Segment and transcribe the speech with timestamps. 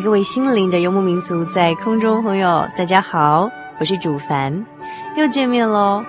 [0.00, 4.64] 各位心灵的游牧民族，在空中朋友，大家好，我是主凡，
[5.16, 6.04] 又见面喽。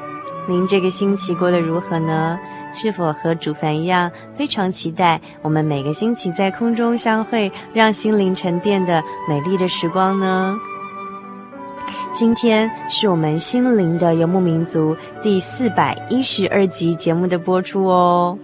[0.48, 2.40] 您这个星期过得如何呢？
[2.74, 10.56] 是否和主凡一样，非常期待我们每个星期在空中相会，让心灵沉淀的美丽的时光呢？
[12.14, 18.38] 今天是我们心灵的游牧民族第四百一十二集节目的播出哦。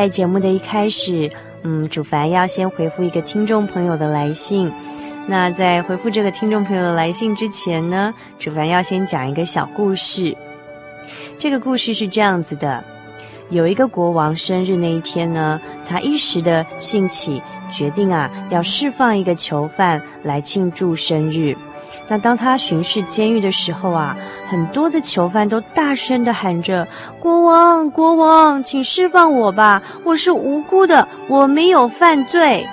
[0.00, 1.30] 在节目的一开始，
[1.62, 4.72] 嗯，主凡要先回复一个听众朋友的来信。
[5.26, 10.34] 那在回复这个听众朋友的来信之前呢，主凡要先讲一个小故事。
[11.36, 12.82] 这个故事是这样子的：
[13.50, 21.54] 有一个国王生日那一天呢，他一时的兴起，决定啊要释放一个囚犯来庆祝生日。
[22.10, 24.16] 那当他巡视监狱的时候啊，
[24.48, 26.88] 很多的囚犯都大声地喊着
[27.22, 29.80] ：“国王，国王，请释放我吧！
[30.02, 32.66] 我是无辜的，我没有犯罪。”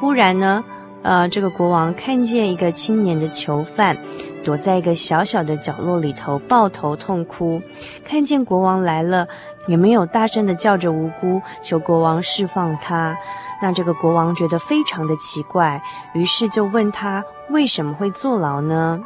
[0.00, 0.64] 忽然呢，
[1.02, 3.94] 呃，这个国王看见一个青年的囚犯
[4.42, 7.60] 躲在一个小小的角落里头抱头痛哭，
[8.02, 9.28] 看见国王来了，
[9.66, 13.14] 也没有大声地叫着无辜，求国王释放他。
[13.60, 15.82] 那这个国王觉得非常的奇怪，
[16.14, 17.22] 于是就问他。
[17.50, 19.00] 为什么会坐牢呢？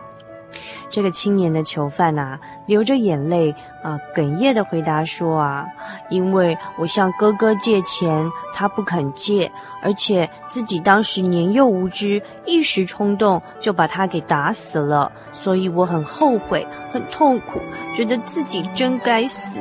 [0.91, 5.67] 这个青年的囚犯呐，流着眼泪啊，哽咽的回答说：“啊，
[6.11, 17.59] 因为我向哥哥借钱，他不肯借，而且自己当时年幼无知，一时冲动就把他给打死了，所以我很后悔，很痛苦，
[17.97, 19.59] 觉得自己真该死。”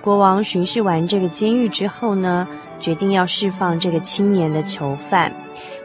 [0.00, 2.46] 国王巡视完这个监狱之后呢，
[2.78, 5.32] 决定要释放这个青年的囚犯。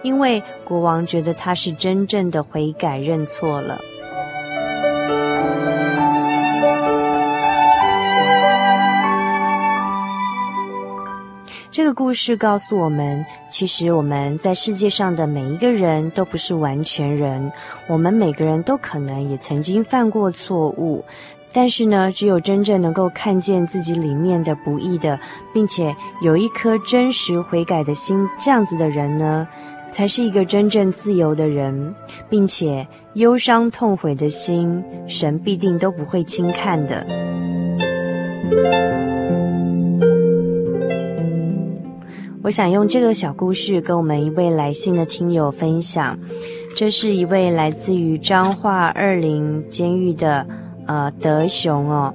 [0.06, 3.82] 因为国王觉得他是真正的悔改认错了。
[11.72, 17.52] 这个故事告诉我们，其实我们在世界上的每一个人都不是完全人，
[17.88, 21.04] 我们每个人都可能也曾经犯过错误，
[21.52, 25.20] 但是呢，只有真正能够看见自己里面的不义的，
[25.52, 29.46] 并且有一颗真实悔改的心，这样子的人呢，
[29.96, 31.96] 才是一个真正自由的人，
[32.30, 37.08] 并且忧伤痛悔的心，神必定都不会轻看的。
[42.44, 46.20] 我想用这个小故事跟我们一位来信的听友分享，
[46.76, 50.46] 这是一位来自于彰化二林监狱的
[50.88, 52.14] 呃德雄哦，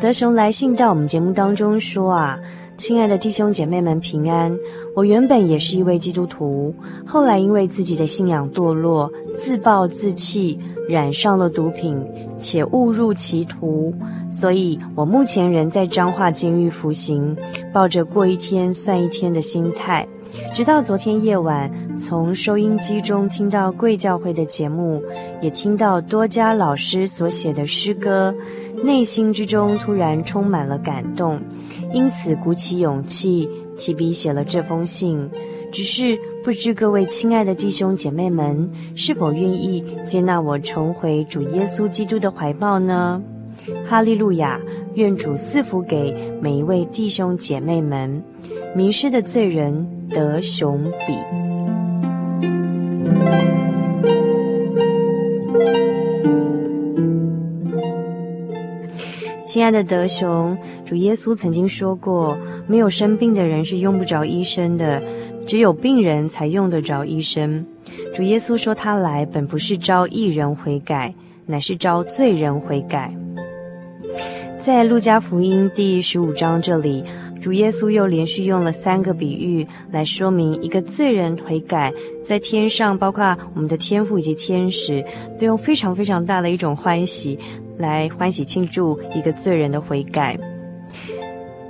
[0.00, 2.36] 德雄来信到我们节目当中说啊。
[2.82, 4.58] 亲爱的弟兄姐妹们平安！
[4.92, 6.74] 我原本也是一位基督徒，
[7.06, 10.58] 后来因为自己的信仰堕落，自暴自弃，
[10.88, 11.96] 染上了毒品，
[12.40, 13.94] 且误入歧途，
[14.32, 17.36] 所以我目前仍在彰化监狱服刑，
[17.72, 20.04] 抱着过一天算一天的心态。
[20.52, 25.00] 直到昨天夜晚，从收音机中听到贵教会的节目，
[25.40, 28.34] 也听到多家老师所写的诗歌。
[28.82, 31.40] 内心之中突然充满了感动，
[31.92, 35.30] 因此鼓起勇气，提笔写了这封信。
[35.70, 43.22] 只是不知各位亲爱的弟兄姐妹们，是否愿意接纳我重回主耶稣基督的怀抱呢？
[43.86, 44.60] 哈利路亚！
[44.94, 48.22] 愿主赐福给每一位弟兄姐妹们。
[48.76, 51.14] 迷失的罪人德雄比，
[59.52, 62.34] 亲爱的德雄，主耶稣曾经说过，
[62.66, 65.02] 没有生病的人是用不着医生的，
[65.46, 67.62] 只有病人才用得着医生。
[68.14, 71.14] 主耶稣说，他来本不是招义人悔改，
[71.44, 73.14] 乃是招罪人悔改。
[74.58, 77.04] 在路加福音第十五章这里，
[77.38, 81.92] 主耶稣又连续用了三个比喻来说明一个罪人悔改，
[82.24, 85.04] 在天上，包括我们的天父以及天使，
[85.38, 87.38] 都用非常非常大的一种欢喜
[87.82, 90.38] 来欢喜庆祝一个罪人的悔改。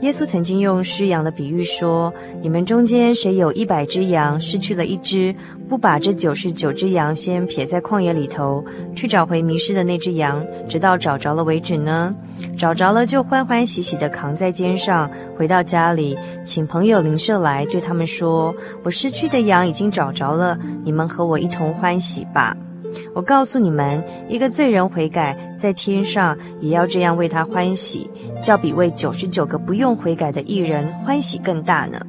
[0.02, 2.12] 耶稣曾经用失羊的比喻说
[2.42, 5.32] ：“你们中间谁有一百只羊，失去了一只，
[5.68, 8.64] 不把这九十九只羊先撇在旷野里头，
[8.96, 12.12] 去找回迷失的那只羊，直到找着了为止呢？
[12.58, 15.08] 找着了就欢欢喜喜地扛在肩上，
[15.38, 22.56] 回到家里，请朋友邻舍来，对他们说：我失去的羊已经找着了，你们和我一同欢喜吧。”
[23.14, 28.10] 我告诉你们，一个罪人悔改，在天上也要这样为他欢喜，
[28.42, 32.00] 叫比为九十九个不用悔改的义人欢喜更大呢。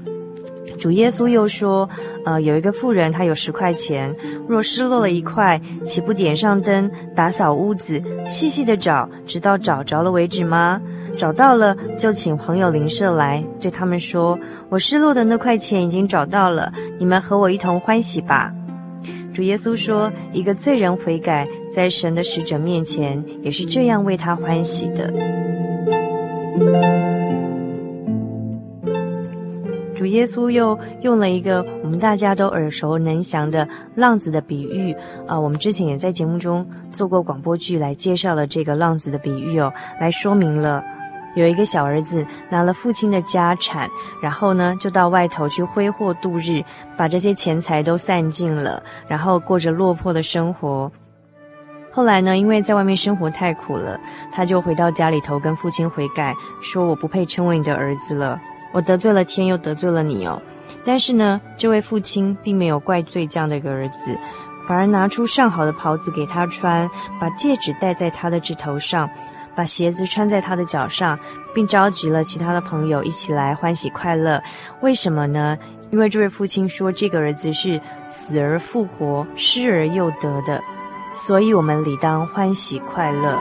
[0.77, 1.88] 主耶稣又说，
[2.25, 4.13] 呃，有一个妇人，她有十块钱，
[4.47, 10.81] 若失落了一块，岂不点上灯，打扫屋子，细细的找，直到找着了为止吗？
[11.15, 14.38] 找到了，就请朋友邻舍来，对他们说：
[14.69, 18.51] 我失落的那块钱已经找到了，你们和我一同欢喜吧。
[19.33, 25.12] 主耶稣说：“一个罪人悔改，在神的使者面前，也是这样为他欢喜的。”
[29.95, 34.94] 主耶稣又用了一个我们大家都耳熟能详的浪子的比喻
[35.25, 40.83] 啊，我们之前也在节目中做过广播剧来介绍了这个浪子的比喻哦，来说明了。
[41.35, 43.89] 有一个小儿子拿了父亲的家产，
[44.21, 46.63] 然后呢，就到外头去挥霍度日，
[46.95, 50.91] 把这些钱财都散尽了，然后过着落魄的生活。
[51.91, 54.00] 后来呢，因为在外面生活太苦了，
[54.31, 58.39] 他就回到家里头跟父亲悔改，说：“我不配称为你的儿子了，
[58.71, 60.41] 我得罪了天，又得罪了你哦。”
[60.85, 64.18] 但是呢，这位父亲并没有怪罪这样的一个儿子，
[64.68, 66.89] 反而拿出上好的袍子给他穿，
[67.19, 69.09] 把戒指戴在他的指头上。
[69.55, 71.19] 把鞋子穿在他的脚上，
[71.53, 74.41] 并召集了其他的朋友一起来欢喜快乐。
[74.81, 75.57] 为什么呢？
[75.91, 77.79] 因为这位父亲说，这个儿子是
[78.09, 80.59] 死而复活、失而又得的，
[81.13, 83.39] 所以我们理当欢喜快乐。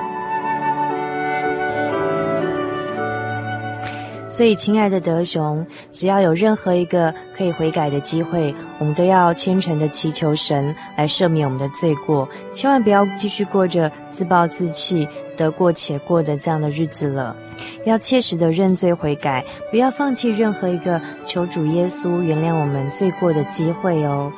[4.34, 15.06] 所以，亲爱的德雄，只要有任何一个可以悔改的机会，我们都要虔诚的祈求神来赦免我们的罪过，千万不要继续过着自暴自弃、
[15.36, 17.36] 得过且过的这样的日子了。
[17.84, 24.32] 要切实的认罪悔改，不要放弃任何一个求主耶稣原谅我们罪过的机会哦。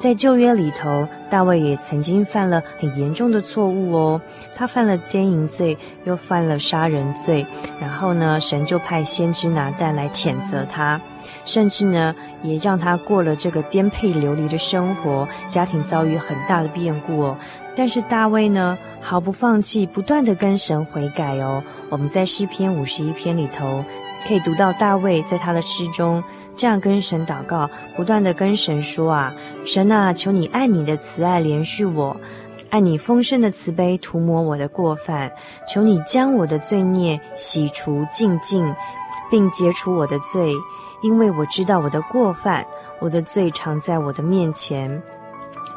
[0.00, 4.20] 在旧约里头，大卫也曾经犯了很严重的错误哦。
[4.54, 7.44] 他犯了奸淫罪，又犯了杀人罪，
[7.78, 10.98] 然后呢，神就派先知拿但来谴责他，
[11.44, 17.36] 甚至呢，也让他过了这个颠沛流离的生活，家庭遭遇很大的变故哦。
[17.76, 21.62] 但是大卫呢，毫不放弃，不断地跟神悔改哦。
[21.90, 23.84] 我们在诗篇五十一篇里头，
[24.26, 26.24] 可以读到大卫在他的诗中。
[26.60, 32.14] 这样跟神祷告，不断地跟神说啊，神啊，求你爱你的慈爱怜恤我，
[32.68, 35.32] 爱你丰盛的慈悲涂抹我的过犯，
[35.66, 38.74] 求你将我的罪孽洗除净净，
[39.30, 40.52] 并解除我的罪，
[41.00, 42.66] 因为我知道我的过犯，
[42.98, 45.02] 我的罪常在我的面前。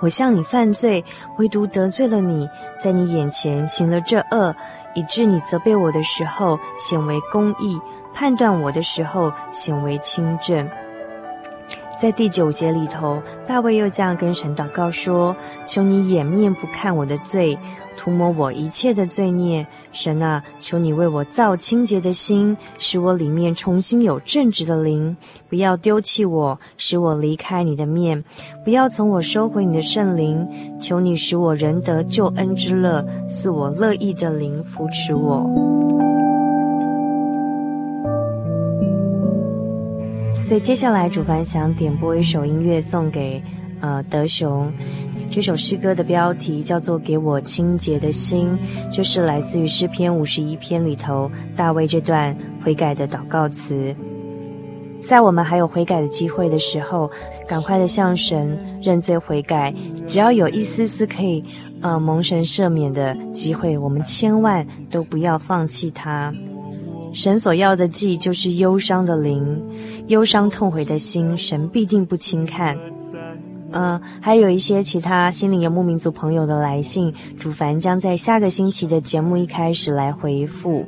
[0.01, 1.05] 我向你犯罪，
[1.37, 4.53] 唯独得罪了你，在你眼前行了这恶，
[4.95, 7.79] 以致你责备我的时候显为公义。
[8.13, 10.67] 判断我的时候显为清正。
[12.01, 15.33] 在第九节里头，大卫又这样跟神祷告说
[15.65, 17.57] ：“求你掩面不看我的罪，
[17.95, 19.65] 涂抹我一切的罪孽。
[19.91, 25.15] 神啊，求你为我造清洁的心，使我里面重新有正直的灵。
[25.47, 28.21] 不要丢弃我，使我离开你的面；
[28.65, 30.45] 不要从我收回你的圣灵。
[30.81, 35.47] 求你使我仍得救恩之乐，赐我乐意的灵扶持我。”
[40.43, 43.41] 所以接下来，主凡想点播一首音乐送给
[43.79, 44.69] 呃德雄。
[45.31, 48.59] 这首诗歌的标题叫做《给我清洁的心》，
[48.91, 53.95] 就是来自于诗篇五十一篇里头大卫这段悔改的祷告词。
[55.01, 57.09] 在我们还有悔改的机会的时候，
[57.47, 59.73] 赶快的向神认罪悔改。
[60.07, 61.41] 只要有一丝丝可以，
[61.81, 66.33] 呃，蒙神赦免的机会，我们千万都不要放弃它。
[67.13, 69.61] 神所要的祭就是忧伤的灵，
[70.07, 72.77] 忧伤痛悔的心，神必定不轻看。
[73.71, 80.85] 嗯、还有一些其他心灵游牧民族朋友的来信，主凡将在下个星期的节目一开始来回复。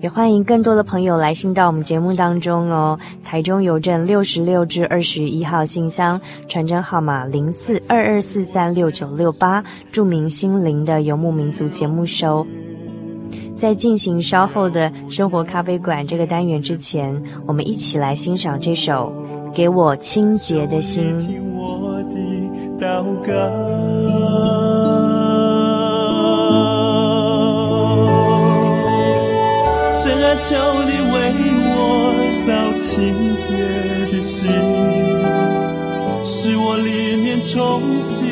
[0.00, 2.98] 也欢迎更多的朋友来信到我们节目当中哦。
[3.22, 12.46] 台中邮政六十六至二十一号信箱，传真号码零四二二四三六九六八，著名心灵的游牧民族节目收。
[13.60, 19.12] 在进行稍后的生活咖啡馆这个单元之前，我们一起来欣赏这首
[19.52, 21.04] 《给我清洁的心》。
[29.90, 31.14] 神啊，求你为
[31.68, 31.76] 我
[32.46, 32.88] 造清
[33.36, 33.52] 洁
[34.10, 34.50] 的心，
[36.24, 38.24] 使我里面重新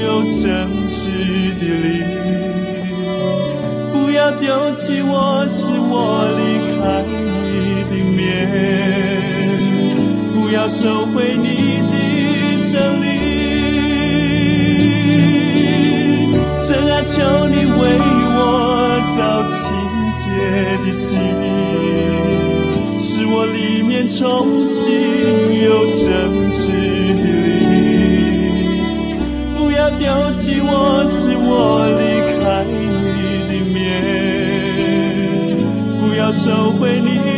[0.00, 0.42] 有正
[0.88, 1.02] 直
[1.60, 1.92] 的灵。
[4.22, 6.42] 不要丢弃我，使我离
[6.78, 8.22] 开你的面；
[10.32, 13.10] 不要收回你的圣灵。
[16.56, 18.38] 神啊，求你为我
[19.18, 19.58] 造清
[20.22, 20.24] 洁。
[20.86, 21.18] 的心，
[23.00, 25.41] 使我里面重新
[36.44, 37.31] 收回你。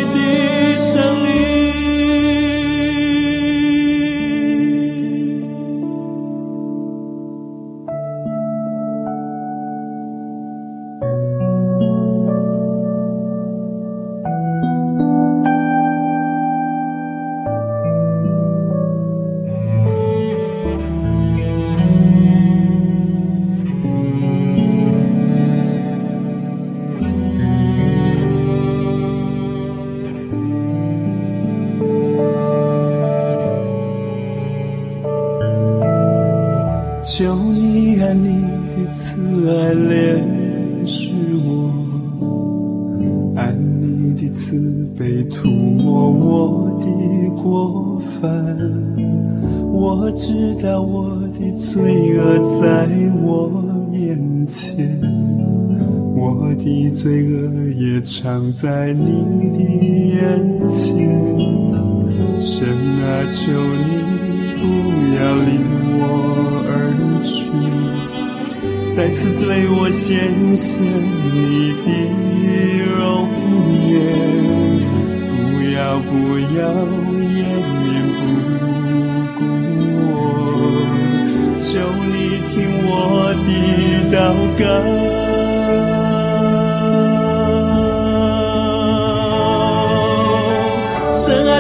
[70.06, 70.12] 显
[70.54, 70.68] 现
[71.32, 71.86] 你的
[72.94, 73.00] 容
[73.72, 73.88] 颜，
[75.32, 75.32] 不
[75.72, 76.12] 要不
[76.54, 76.60] 要
[77.16, 77.40] 掩
[77.80, 77.82] 面
[78.12, 78.20] 不
[79.34, 79.40] 顾
[80.04, 80.12] 我，
[81.58, 81.64] 求
[82.12, 82.14] 你
[82.50, 82.52] 听
[82.84, 82.92] 我
[83.46, 83.48] 的
[84.14, 84.14] 祷
[84.60, 84.62] 告。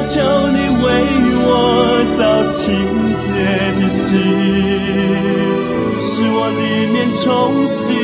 [0.06, 0.20] 求
[0.52, 0.86] 你为
[1.46, 1.48] 我
[2.18, 2.20] 造
[2.52, 2.62] 清
[3.16, 3.24] 洁
[3.80, 4.12] 的心，
[5.98, 8.03] 使我里面重新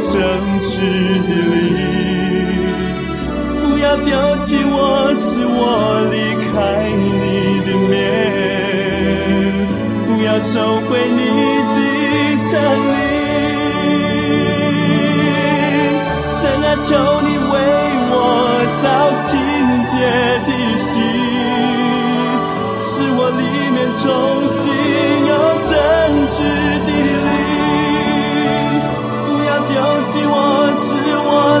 [0.00, 0.12] 真
[0.60, 0.70] 挚
[1.28, 1.56] 的灵。
[3.60, 5.60] 不要丢弃我，使我
[6.10, 6.14] 离
[6.50, 6.52] 开
[6.90, 7.06] 你
[7.66, 7.90] 的面。
[10.06, 11.20] 不要收回你
[11.74, 11.78] 的
[12.36, 12.96] 圣灵。
[16.28, 16.86] 神啊，求
[17.22, 17.52] 你为
[18.10, 18.14] 我
[18.82, 18.86] 造
[19.18, 19.26] 清
[19.84, 19.90] 洁
[20.46, 20.90] 的心，
[22.82, 23.42] 使我里
[23.74, 24.02] 面重
[24.48, 24.58] 新
[25.26, 25.30] 有
[25.68, 25.70] 真
[26.28, 26.36] 挚
[26.86, 26.90] 的
[30.26, 31.60] 我，是我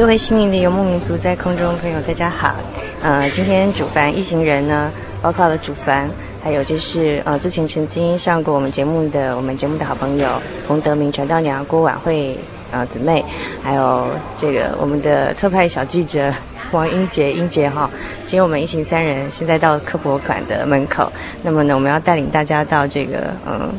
[0.00, 2.54] 各位心灵的游牧民族，在空中朋友，大家好。
[3.02, 4.90] 呃，今天主凡一行人呢，
[5.20, 6.08] 包括了主凡，
[6.42, 10.26] 还有就是呃，之前曾经上过我们节目的我们节目的好朋友
[10.66, 12.34] 洪德明传道娘郭婉慧
[12.70, 13.22] 呃姊妹，
[13.62, 14.06] 还有
[14.38, 16.32] 这个我们的特派小记者
[16.72, 17.90] 王英杰英杰哈。
[18.24, 23.70] 今天我们一行三人现在到科博馆的门口，那么呢，我们要带领大家到这个嗯。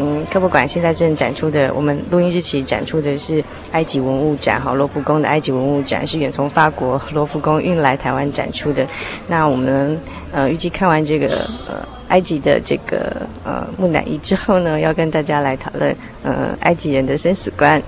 [0.00, 3.42] 嗯，科博馆现在正展出的，我们录音日期展出的是
[3.78, 8.84] 埃及文物展，哈，罗浮宫的埃及文物展是远从法国罗浮宫运来台湾展出的。
[9.28, 9.96] 那我们
[10.32, 11.28] 呃预计看完这个
[11.68, 15.94] 呃埃及的这个呃木乃伊之后呢，要跟大家来讨论
[16.24, 17.80] 呃埃及人的生死观。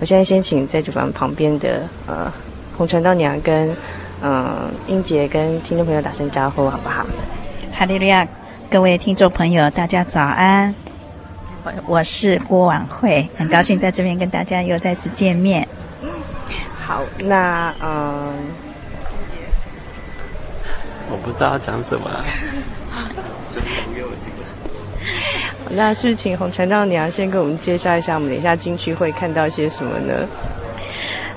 [0.00, 2.30] 我现在先请在主房旁边的呃
[2.76, 3.74] 洪传道娘跟
[4.20, 7.06] 呃英杰跟听众朋友打声招呼，好不好？
[7.72, 8.28] 哈利路亚，
[8.68, 10.74] 各位听众朋友，大家早安。
[11.86, 15.66] 我是郭婉慧，很高兴在这边跟大家又再次见面。
[16.86, 18.34] 好，那嗯，
[21.10, 22.24] 我不知道要讲什么、啊。
[25.70, 30.14] 那是不是请洪传道娘先给我们介绍一下，我们等一下进去会看到些什么呢？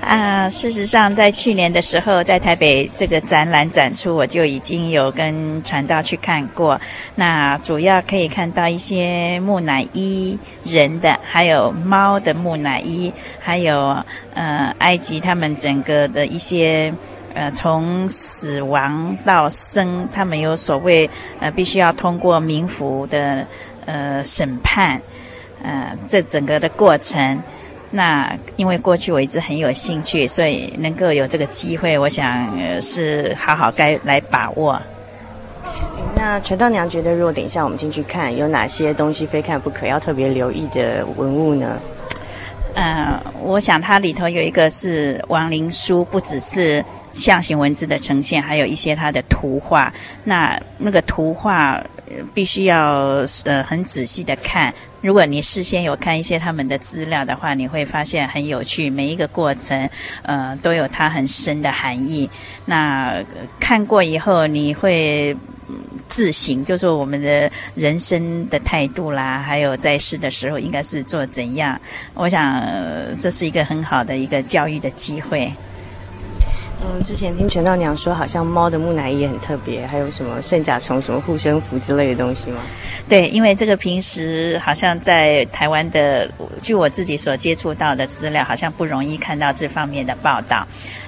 [0.01, 6.81] 啊，事实上，在去年的时候，在台北这个展览展出，我就已经有跟传道去看过。
[7.15, 14.03] 那主要可以看到一些木乃伊人的，还有猫的木乃伊，还有
[14.33, 16.91] 呃埃及他们整个的一些
[17.35, 21.07] 呃从死亡到生，他们有所谓
[21.39, 23.45] 呃必须要通过冥府的
[23.85, 24.99] 呃审判，
[25.63, 27.39] 呃这整个的过程。
[27.91, 32.49] 那因为过去我一直很有兴趣，所以能够有这个机会，我想
[32.81, 34.81] 是好好该来把握。
[36.15, 41.77] 那传道娘觉得，如果等一下我们进去看，有哪些东西非看不可，要特别留意的文物呢？
[42.75, 49.91] 嗯，我想它里头有一个是亡灵书，不只是象形文字的呈现，还有一些它的图画。
[50.23, 51.83] 那那个图画
[52.33, 54.73] 必须要呃很仔细的看。
[55.01, 59.89] 如果你事先有看一些他们的资料的话，你会发现很有趣，每一个过程
[60.21, 62.29] 呃都有它很深的含义。
[62.65, 63.21] 那
[63.59, 65.35] 看过以后，你会。
[66.09, 71.79] 自省，就是我们的人生的态度啦，还有在世的时候应该是做怎样。
[72.13, 72.61] 我想
[73.21, 75.49] 这是一个很好的一个教育的机会。
[76.83, 82.57] 嗯，之前听全道娘说，好像猫的木乃伊很特别，还有什么圣甲虫、什么护身符之类的东西吗？
[83.07, 86.27] 对，因为这个平时好像在台湾的，
[86.61, 90.65] 据我自己所接触到的资料，好像不容易看到这方面的报道。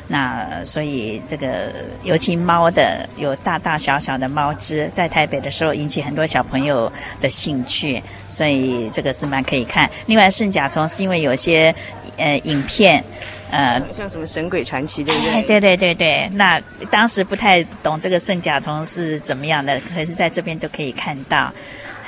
[0.07, 9.89] 那所以这个尤其猫的有大大小小的猫只，在台北的时候引起很多小朋友的兴趣，所以这个是蛮可以看。
[10.05, 11.73] 另外圣甲虫是因为有些
[12.17, 13.03] 呃影片，
[13.51, 15.31] 呃像什么神鬼传奇对不对？
[15.31, 16.29] 哎，对对对对。
[16.33, 21.51] 那当时不太懂这个圣甲虫是怎么样的，可是在这边都可以看到。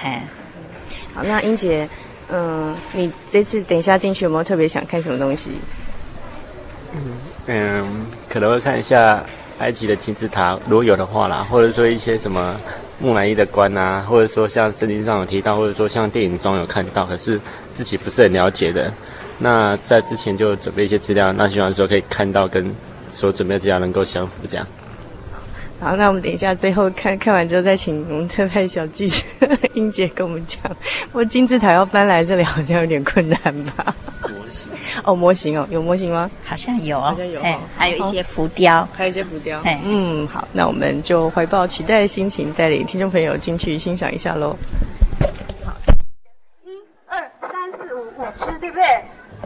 [0.03, 0.23] 哎，
[1.13, 1.87] 好，那英姐，
[2.29, 5.51] 嗯，你这次等一下进去有没有特别想看什么东西？
[6.93, 6.99] 嗯。
[7.47, 9.23] 嗯，可能会看一下
[9.59, 12.59] 埃及的金字塔，如果有的话啦，或者说一些什么
[12.99, 17.39] 木乃伊的棺啊，或者说像圣经上有提到，或者说像电影中有看到，可是
[17.75, 18.91] 自己不是很了解的。
[19.37, 22.73] 那在之前就准备一些资料，那希望说可以看到跟
[23.09, 24.65] 所准备的资料能够相符，这样。
[25.77, 29.25] 好，那我们等一下最后看看完之后，再请我们特派小记者
[29.73, 30.63] 英姐跟我们讲。
[31.11, 33.93] 不过金字塔要搬来这里，好像有点困难吧？
[34.21, 34.71] 模型
[35.03, 36.31] 哦，模型哦，有模型吗？
[36.45, 39.59] 好像有，好像有，哎，还有一些浮雕，还有一些浮雕。
[39.63, 44.55] 哎，嗯，好，那我们就怀抱期待的心情，带领听众朋友进去欣赏一下喽。
[45.65, 45.73] 好，
[46.63, 48.85] 一二三四五，五只，对不对？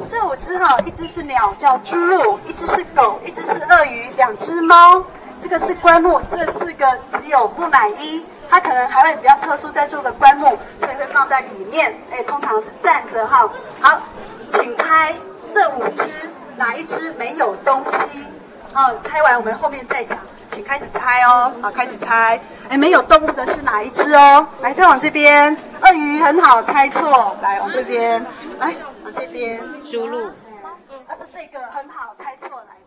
[0.09, 5.03] 这五只哈，一只是鸟，叫朱鹭；一只是狗，一只是鳄鱼；两只猫。
[5.41, 11.97] 这个是棺木，这四个只有木乃伊，它可能还会比较特殊，再做个棺木，所以会放在里面。
[12.11, 13.49] 哎，通常是站着哈。
[13.79, 14.01] 好，
[14.51, 15.15] 请猜。
[15.53, 16.03] 这五只
[16.57, 18.25] 哪一只没有东西？
[18.75, 20.17] 哦，猜完我们后面再讲，
[20.51, 21.53] 请开始猜哦。
[21.61, 22.39] 好，开始猜。
[22.67, 24.45] 哎，没有动物的是哪一只哦？
[24.59, 25.55] 来，再往这边。
[25.81, 27.37] 鳄鱼很好，猜错。
[27.41, 28.23] 来，往这边。
[28.59, 28.73] 来，
[29.09, 29.59] 往这边。
[29.83, 30.27] 输入。
[31.07, 32.49] 啊，是这个很好，猜错。
[32.49, 32.79] 来。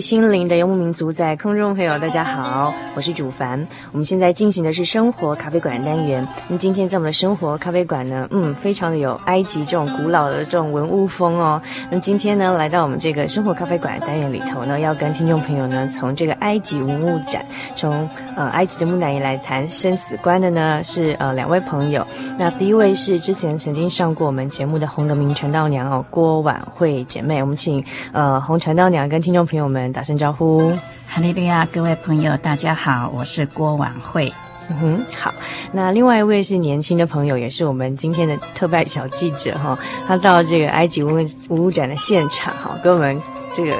[0.00, 3.66] 心灵的游牧民族，在空中朋友，大家好，我是主凡。
[3.92, 6.26] 我们现在进行的是生活咖啡馆单元。
[6.48, 11.60] 那今天在我们的生活咖啡馆呢，嗯，非常的有埃及这种古老的这种文物风哦。
[11.90, 22.06] 那今天呢，来到我们这个生活咖啡馆单元里头呢，要跟听众朋友呢，从这个埃及文物展，从呃埃及的木乃伊来谈生死观的呢，是呃两位朋友。
[22.38, 27.40] 那第一位是之前曾经上过我们节目的红德明传道娘哦，郭婉慧姐妹。
[27.40, 27.82] 我们请
[28.12, 29.85] 呃红传道娘跟听众朋友们。
[29.92, 30.70] 打声招呼，
[31.08, 34.32] 哈利路亚，各位朋友，大家好，我是郭婉慧。
[34.68, 35.32] 嗯哼，好，
[35.70, 43.20] 那另外一位是年轻的朋友，也是我们今天的特派小记者哈，他到这个埃及文物文物展的现场哈，跟我们
[43.54, 43.76] 这个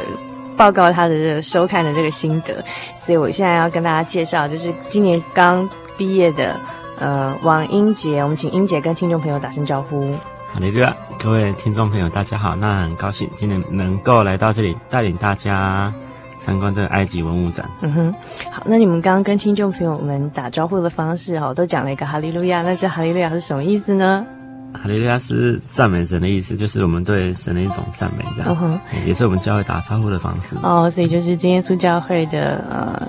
[0.57, 2.64] 报告他的这个收看的这个心得。
[2.97, 6.55] 所以我现在要跟大家介绍，就是今年刚毕业的
[7.01, 10.14] 呃王英杰，我们请英杰跟听众朋友打声招呼。
[10.57, 12.57] 哈利路亚，各位听众朋友，大家好。
[12.57, 15.92] 那很高兴今天能够来到这里，带领大家
[16.38, 17.69] 参观这个埃及文物展。
[17.83, 18.14] 嗯哼，
[18.51, 18.62] 好。
[18.64, 22.62] 那你们刚刚跟听众朋友们打招呼的方式，哈，都讲了一个哈利路亚。
[22.62, 24.25] 那这哈利路亚是什么意思呢？
[24.73, 28.49] 哈利路亚是赞美神的意思，就是我们对神的一种赞美，这样。
[28.49, 30.57] 嗯哼，也是我们教会打招呼的方式。
[30.62, 33.07] 哦，所以就是今天苏教会的呃。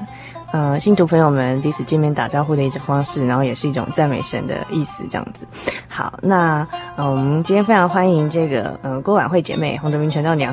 [0.57, 5.45] 呃，信徒朋友们彼此见面打招呼的一种方式，然后也是一种赞美神的意思，这样子。
[5.87, 10.51] 好，那呃，我们今天非常欢迎这个呃郭婉慧姐妹、洪德明传道娘，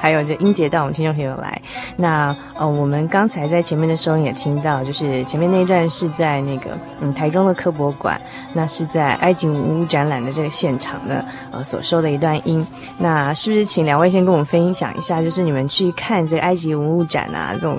[0.00, 1.60] 还有这英杰到我们听众朋友来。
[1.98, 6.70] 那呃，我们刚才在前面的时候也听到，就是前面那一段是在那个
[7.00, 8.18] 嗯台中的科博馆，
[8.54, 12.66] 那是在埃及文物展览的这个现场呢，呃所收的一段音。
[12.96, 17.76] 那是不是请两位先跟我们分享一下，就是你们去看这个埃及文物展啊这种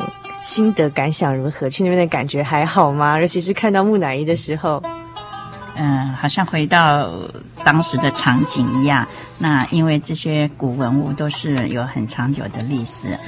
[0.48, 1.36] 心得感想？
[1.36, 3.20] 如何去那边的感觉还好吗？
[3.20, 4.82] 尤其是看到木乃伊的时候，
[5.76, 7.12] 嗯，好像回到
[7.66, 9.06] 当时的场景一样。
[9.38, 13.20] 那因为这些古文物都是有很长久的历史，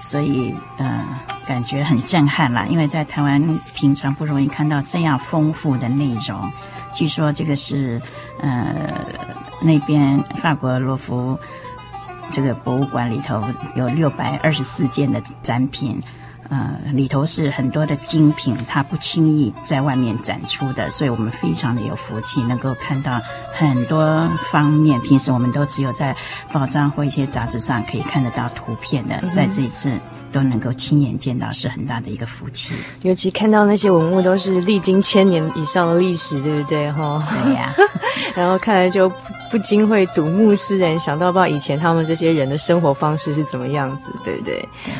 [0.00, 1.04] 所以嗯，
[1.48, 2.64] 感觉很震撼啦。
[2.70, 3.42] 因为在台湾
[3.74, 6.48] 平常不容易看到这样丰富的内容。
[6.94, 8.00] 据说这个是
[8.40, 8.94] 呃
[9.60, 11.36] 那边法国罗浮
[12.30, 13.42] 这个博物馆里头
[13.74, 16.00] 有六百二十四件的展品。
[16.50, 23.20] 呃，里头是很多的精品，它不轻易在外面展出的，所以我们非常的有福气，能够看到
[23.54, 24.98] 很多方面。
[25.02, 26.16] 平时我们都只有在
[26.50, 29.92] 报章或一些杂志上可以看得到图片的，在这一次
[30.32, 32.74] 都能够亲眼见到，是很大的一个福气。
[33.02, 36.90] 尤其看到那些文物都是历经千年以上的历史，对不对？
[36.92, 37.74] 哈，对呀。
[38.34, 39.10] 然后看来就
[39.50, 44.66] 不禁会睹目思人，想到不知道以前他们这些人的生活方式是怎么样子，对不对？
[44.86, 44.92] 对。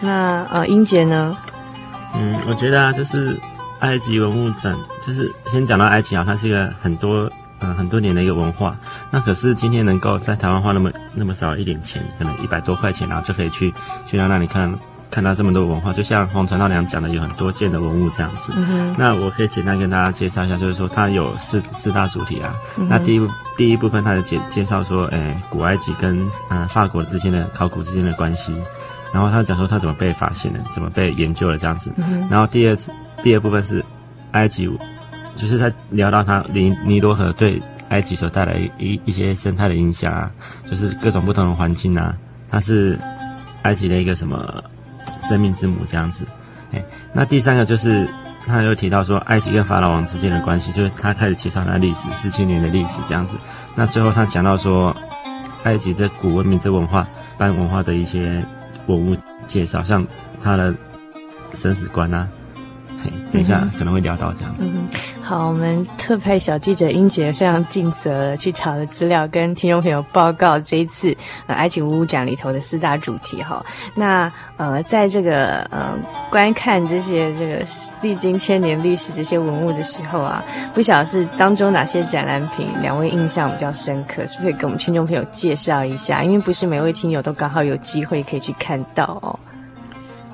[0.00, 1.36] 那呃，英杰呢？
[2.14, 3.38] 嗯，我觉得啊，就是
[3.80, 7.30] 埃及文物展，就是先讲到埃及啊，它是一个很多
[7.60, 8.76] 嗯、呃、很多年的一个文化。
[9.10, 13.72] 那可是今天能够在台湾花那么那么少一点钱，可能一百多块钱，然后就可以去
[14.06, 14.72] 去到那里看
[15.10, 15.92] 看到这么多文化。
[15.92, 18.52] 就像黄传道娘讲的，有很多件的文物这样子。
[18.56, 18.94] 嗯。
[18.96, 22.54] 那我可以简单跟大家介绍一下，就是说它有四四大主题啊。
[22.78, 28.54] 嗯、那第一第一部分，它的介介绍说，哎，古埃及跟嗯、呃、法国之间的考古之间的关系。
[29.12, 31.90] 然后他讲说他怎么被发现的，怎么被研究的这样子。
[31.96, 32.92] 嗯、然后第二次
[33.22, 33.82] 第二部分是
[34.32, 34.70] 埃及，
[35.34, 40.30] 就是他聊到他尼尼罗河对埃及所带来一一,些生态的影响啊，
[40.70, 42.14] 就是各种不同的环境啊，
[42.50, 42.98] 它是
[43.62, 44.62] 埃及的一个什么
[45.22, 46.26] 生命之母这样子。
[46.72, 48.06] 哎，那第三个就是
[48.46, 53.38] 他又提到说埃及跟法老王之间的关系，就是他开始介绍他历史四千年的历史这样子。
[53.74, 54.94] 那最后他讲到说
[55.62, 58.44] 埃及这古文明这文化半文化的一些。
[58.88, 60.04] 文物介绍，像
[60.42, 60.74] 他的
[61.54, 62.28] 生死观啊，
[63.04, 64.64] 嘿，等一下可能会聊到这样子。
[64.64, 64.88] 嗯，
[65.22, 73.64] 好，我们特派小记者英杰非常尽责的去查了资料，跟听众朋友报告这一次呃埃及文物展里头的四大主题哈。
[73.94, 75.96] 那呃，在这个呃
[76.30, 77.64] 观看这些这个
[78.02, 80.42] 历经千年历史这些文物的时候啊，
[80.74, 86.24] 不晓得是当中哪些展览品两位印象比较深刻，是不是可以给我们听众朋友介绍一下？
[86.24, 89.38] 因为不是每位听友都刚好有机会可以去看到哦。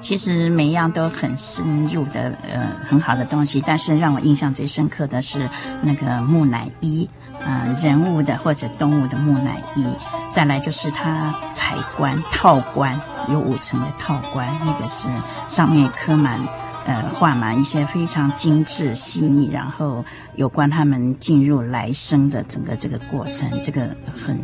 [0.05, 3.65] 其实每一样都很深入的，呃，很好的东西。
[3.67, 5.49] 但是让我印象最深刻的是
[5.81, 7.09] 那个木乃伊，
[7.41, 9.83] 呃人物的或者动物的木乃伊。
[10.31, 15.09] 再来就是它彩冠套冠，有五层的套冠，那个是
[15.49, 16.39] 上面刻满
[16.85, 23.89] 呃画满一些非常精致细腻，然后有关他们进入来生的整个这个过程，这个
[24.23, 24.39] 很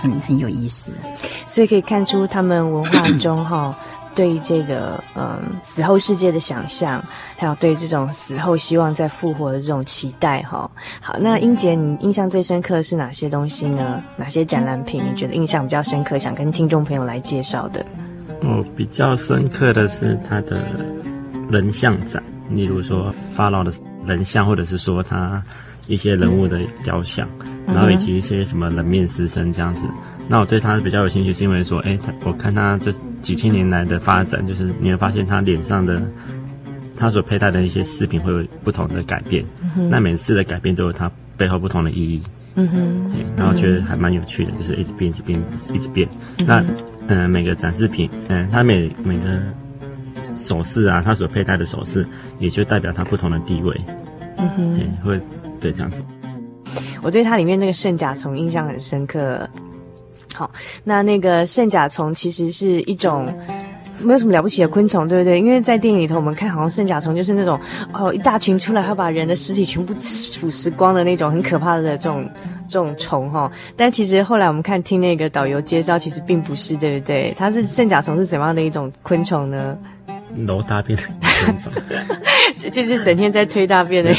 [0.00, 0.92] 很很有意思。
[1.48, 3.74] 所以可以看出他们文化中哈。
[4.20, 7.02] 对于这个嗯死后世界的想象，
[7.38, 10.70] 还有对这种死后希望再复活的这种期待哈。
[11.00, 14.02] 好，那英杰，你印象最深刻的是哪些东西呢？
[14.18, 17.82] 哪些展览品你觉得印象比较深刻，想跟听众朋友来介绍的？
[18.42, 20.62] 我比较深刻的是他的
[21.50, 23.72] 人像展，例如说法老的
[24.04, 25.42] 人像，或者是说他
[25.86, 27.26] 一些人物的雕像，
[27.66, 29.86] 然后以及一些什么人面狮身这样子。
[30.28, 36.02] 那我对他比较有兴趣，是因为说，哎，他我看他这几千年来的发展，就是你会发现他脸上的，
[36.96, 39.44] 他所佩戴的一些饰品会有不同的改变。
[39.76, 42.22] 嗯、那每次的改变都有它背后不同的意义。
[42.56, 43.10] 嗯哼。
[43.36, 46.08] 然后觉得还蛮有趣的，就是一直变，一直变，一直变。
[46.40, 46.60] 嗯、那
[47.06, 49.40] 嗯、呃，每个展示品，嗯、呃，他每每个
[50.36, 52.06] 首饰啊，他所佩戴的首饰，
[52.38, 53.80] 也就代表他不同的地位。
[54.36, 54.80] 嗯哼。
[55.04, 55.20] 会
[55.60, 56.02] 对这样子。
[57.02, 59.48] 我对它里面那个圣甲虫印象很深刻。
[60.34, 60.50] 好，
[60.84, 63.26] 那那个圣甲虫其实是一种
[64.02, 65.38] 没有什么了不起的昆虫，对不对？
[65.38, 67.60] 因为在电影里头，我们看好像圣甲虫就是那种
[67.92, 72.26] 哦，一大群出来，会把人的尸体全部腐蚀光的那种很可怕的这种
[72.66, 73.50] 这种虫哈。
[73.76, 77.34] 但其实后来我们看听那个导游介绍，其实并不是，对不对？
[77.36, 79.76] 它是圣甲虫是怎么样的一种昆虫呢？
[80.46, 80.98] 揉大便
[82.70, 84.14] 就是整天在推大便的。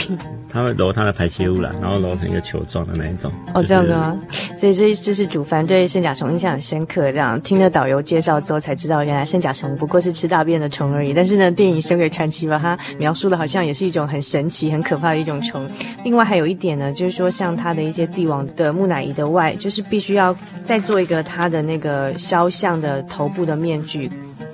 [0.53, 3.31] 它会揉它的排泄物啦，然后揉成一个球状的那一种。
[3.53, 4.19] 哦，这样子吗？
[4.53, 7.09] 所以这这是主凡对圣甲虫印象很深刻。
[7.13, 11.13] 这样听了导游介绍之后，才知道原来圣甲虫不过是吃大便的虫而已。
[11.13, 15.65] 但是呢，电影《神鬼传奇》把它描述的好像也是一种很神奇、很可怕的一种虫。
[16.03, 24.11] 另外还有一点呢，就是说像它的一些帝王的木乃伊的外，就是必须要再做一个它的那个肖像的头部的面具。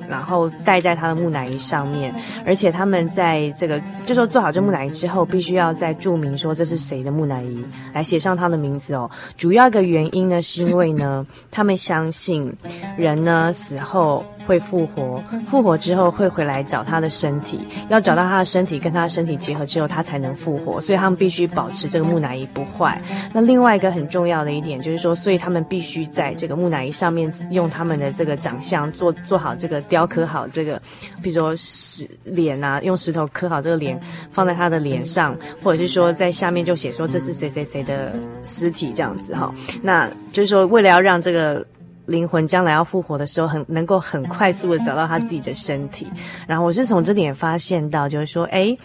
[0.09, 2.13] 然后戴在他的木乃伊上面，
[2.45, 9.09] 而且他们在这个就说做好这木乃伊之后，必须要再注明说这是谁的木乃伊，来写上他的名字哦。
[9.35, 12.51] 主要一个原因呢，是因为呢，他们相信
[12.97, 14.25] 人呢死后。
[14.47, 20.79] 会复活，复活之后会回来找他的身体，要找到他的身体，跟他的身体结合之后，他才能复活。
[20.79, 22.99] 所以他们必须保持这个木乃伊不坏。
[23.33, 30.81] 那另外一个很重要的一点就是说，所以他们必须在这个木乃伊上面用他们的这个长相做做好这个雕刻好这个，
[31.21, 33.99] 比如说石脸啊，用石头刻好这个脸
[34.31, 38.13] 放在他的脸上，或者是说在下面就写说这是谁谁谁的
[38.45, 39.53] 尸体这样子哈。
[39.81, 41.65] 那就是说为了要让这个。
[42.07, 46.07] 灵魂将来要复活的时候，很能够很快速的找到他自己的身体。
[46.47, 48.75] 然后我是从这点发现到，就是说，诶。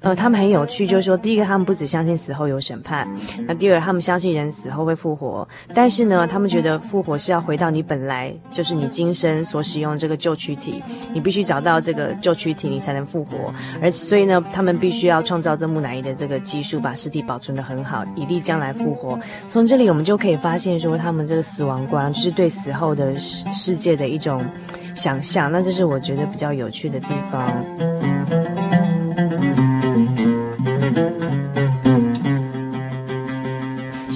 [0.00, 3.06] 呃，他们很有趣，就是说，第一个，他们不只相信死后有审判；
[3.46, 5.46] 那第二，他们相信人死后会复活。
[5.74, 10.82] 但是呢，他们觉得复活是要回到你本来就是你今生所使用这个旧躯体，
[11.12, 13.52] 你必须找到这个旧躯体，你才能复活。
[13.82, 19.18] 而所以呢，他们必须要创造这木乃伊的这个技术，把尸体保存得很好，以利将来复活。
[19.48, 24.42] 从这里我们就可以发现说，他们这个死亡观就是对死后的世世界的一种
[24.94, 25.52] 想象。
[25.52, 28.09] 那这是我觉得比较有趣的地方。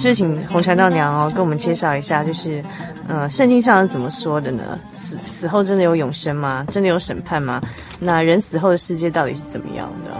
[0.09, 2.63] 是请红传道娘哦，跟我们介绍一下，就是，
[3.07, 4.79] 呃，圣经上是怎么说的呢？
[4.91, 6.65] 死死后真的有永生吗？
[6.69, 7.61] 真的有审判吗？
[7.99, 10.11] 那人死后的世界到底是怎么样的？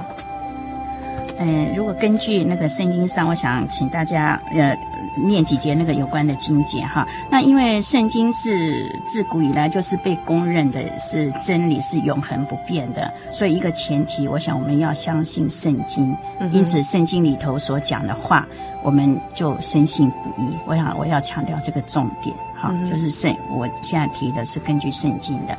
[1.39, 4.76] 嗯，如果根据那个圣经上，我想请大家，呃。
[5.15, 16.15] 念几节那个有关的经节哈，那因为圣经是自古以来就是被公认的是真理，是永恒不变的，所以一个前提，我想我们要相信圣经，
[16.51, 18.47] 因此圣经里头所讲的话，
[18.84, 20.49] 我们就深信不疑。
[20.65, 25.58] 我想我要强调这个重点哈，就是圣，我现在提的是根据圣经的。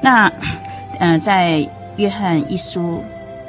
[0.00, 0.28] 那，
[0.98, 3.02] 嗯、呃，在约翰一书。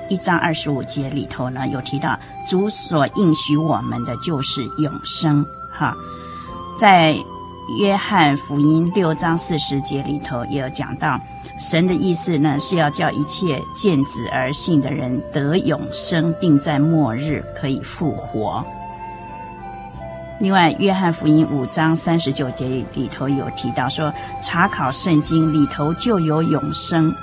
[0.10, 5.96] 一章二十五节里头呢，有提到主所应许我们的就是永生，哈，
[6.78, 7.16] 在
[7.78, 11.20] 约翰福音六章四十节里头也有讲到，
[11.60, 18.66] 神的意思呢是要叫一切见子而信的人得永生，并在末日可以复活。
[20.40, 27.14] 另外，约翰福音五章三十九节里头有提到说，查考圣经里头就有永生。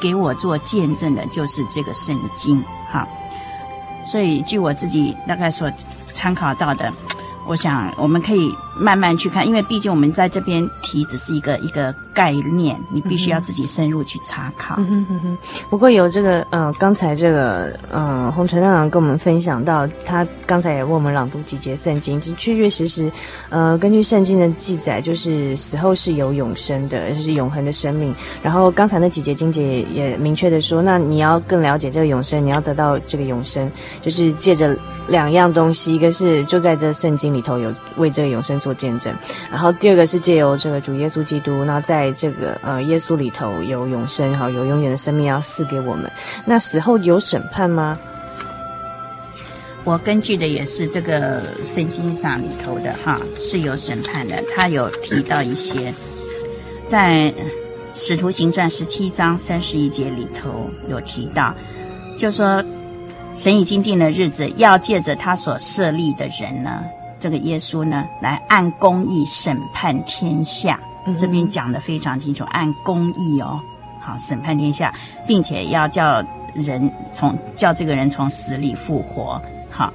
[0.00, 3.06] 给我做见证的就是这个圣经，哈，
[4.04, 5.70] 所以据我自己大概所
[6.12, 6.92] 参考到的，
[7.46, 14.76] 我想我们可以慢慢去看，因为毕竟我们在这边提只是一个一个概念，你必须要自己深入去查考。
[14.78, 15.38] 嗯哼嗯哼。
[15.68, 23.10] 不过有这个，呃，刚才这个，呃，洪传道长跟我们分享到，他刚才也为我们朗读几节圣经，确确实实，
[23.50, 28.14] 呃，根据圣经的记载，就是死后是有永生的，就是永恒的生命。
[28.42, 33.70] 然后刚才那几节经节也明确的说，那你要更了解这个永生，你要得到这个永生，
[34.02, 34.76] 就是借着
[35.08, 39.14] 两样东西，一个是就在这圣经里头有为这个永生做见证，
[39.50, 46.10] 然后第二个是借由这个主耶稣基督，那在这个呃耶稣里头有永生，好有永远的生命要赐给我们。
[46.44, 47.98] 那死后有审判吗？
[49.84, 54.36] 我根据的也是这个圣经上里头的哈，是有审判的。
[54.54, 55.94] 他有提到一些，
[56.86, 57.32] 在
[57.94, 61.54] 使徒行传十七章三十一节里头有提到，
[62.18, 62.62] 就说
[63.34, 66.84] 神已经定了日子，要借着他所设立的人呢。
[67.18, 70.78] 这个耶稣呢，来按公义审判天下。
[71.18, 73.58] 这边讲的非常清楚，按公义哦，
[73.98, 74.92] 好审判天下，
[75.26, 76.22] 并且要叫
[76.54, 79.40] 人从叫这个人从死里复活。
[79.70, 79.90] 好，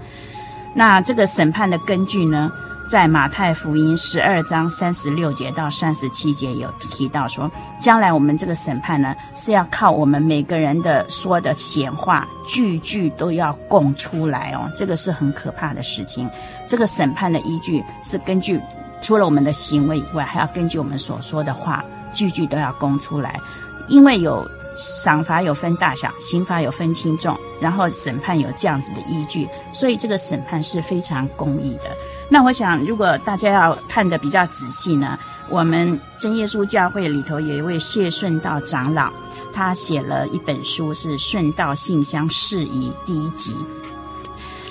[0.74, 2.52] 那这个审判的根据呢，
[2.88, 7.50] 在马太福音十二章三十六节到三十七节有提到说，
[7.82, 16.30] 将来我们这个审判呢，是要靠我们每个人的说的闲话，句句都要供出来哦，这个是很可怕的事情。
[16.68, 18.60] 这个审判的依据是根据
[19.02, 23.40] 除了我们的行为以外，还要根据我们所说的话，句句都要供出来，
[23.88, 24.46] 因为有。
[24.76, 31.92] 赏罚有分大小，刑罚有分轻重，然后审判有这样子的依据，所以这个审判是非常公义的。
[32.34, 35.20] 那我想，如果大家要看得比较仔细呢，
[35.50, 39.14] 我们真耶稣教会里头有一位谢顺道长老，
[39.54, 43.56] 他写了一本书，是《顺道信箱事宜》第一集，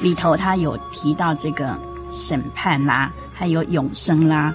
[0.01, 1.79] 里头他有提到这个
[2.11, 4.53] 审判啦，还有永生啦。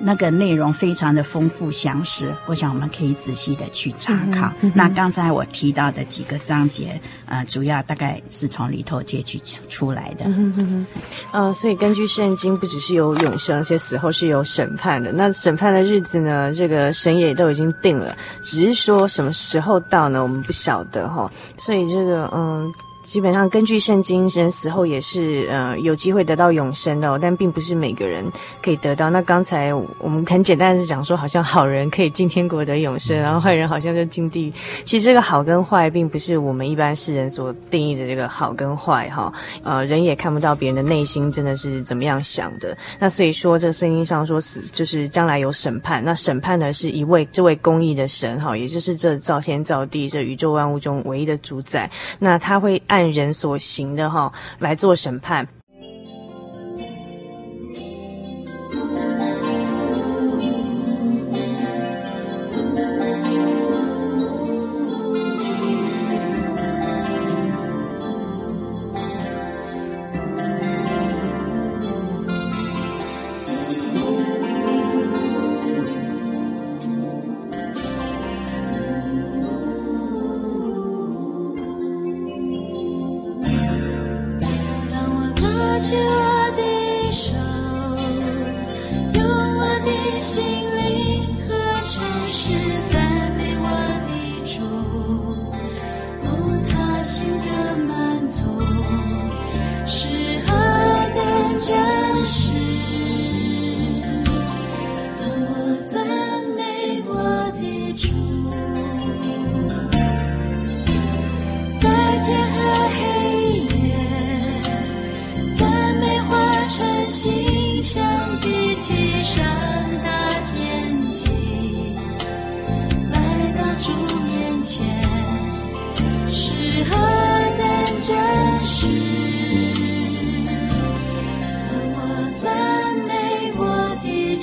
[0.00, 4.46] 那个内容非常的丰富详实，我想我们可以仔细的去查考。
[4.60, 10.24] 嗯嗯、那刚才我提到的几个章节，呃，主要大概是从里头截取出来的。
[10.24, 10.86] 嗯嗯
[11.32, 15.12] 呃，所以根据圣经，不只是有永生，而且死后是有审判的。
[15.12, 21.30] 那审判的日子呢，这个神也都已经定了，只是说什么时候到呢，我们不晓得哈。
[21.58, 22.72] 所以这个，嗯。
[23.04, 28.24] 基本上根据圣经，人死后也是呃有机会得到永生的，但并不是每个人
[28.62, 29.10] 可以得到。
[29.10, 34.52] 那刚才我们很简单的讲说，好像好人可以进天国得永生，然后坏人好像就进地狱。
[34.84, 39.32] 其实这个好跟坏，并不是我们一般世人所定义的这个好跟坏哈。
[39.64, 42.76] 呃，人也看不到别人的内心真的是怎么样想的。
[42.98, 46.04] 那所以说，这圣经上说死就是将来有审判。
[46.04, 51.90] 那审判呢，是一位这位公义的神哈，也就是这造天造地这宇宙万物中唯一的主宰。
[52.18, 55.46] 那他会按人所行的哈来做审判。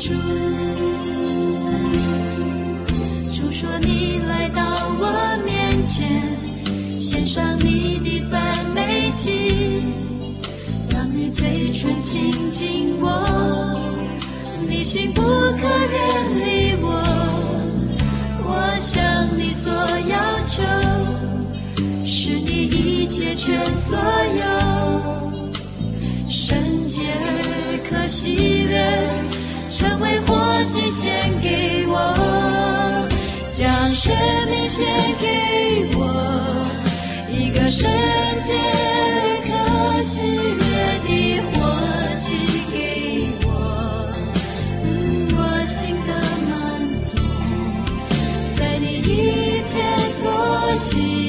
[0.08, 0.14] 主，
[3.34, 4.64] 主说你来到
[5.00, 6.08] 我面前，
[6.98, 8.40] 献上你的赞
[8.74, 9.82] 美祭，
[10.90, 13.78] 让你嘴唇亲近我，
[14.66, 16.00] 你心不可远
[16.40, 16.86] 离我。
[18.46, 18.50] 我
[18.80, 18.96] 向
[19.38, 19.74] 你所
[20.08, 20.64] 要求，
[22.06, 24.00] 是你一切全所
[24.40, 24.42] 有，
[26.30, 29.27] 圣洁而可喜悦。
[29.78, 30.36] 成为火
[30.68, 33.08] 祭献给我，
[33.52, 34.12] 将生
[34.50, 34.88] 命献
[35.22, 35.28] 给
[35.96, 36.02] 我，
[37.30, 37.88] 一个圣
[38.42, 40.60] 洁而可喜悦
[41.06, 41.56] 的活
[42.18, 42.26] 祭
[42.74, 42.76] 给
[43.46, 43.48] 我，
[45.38, 46.12] 我心的
[46.50, 46.52] 满
[46.98, 47.14] 足，
[48.58, 49.78] 在你一切
[50.10, 51.27] 所喜。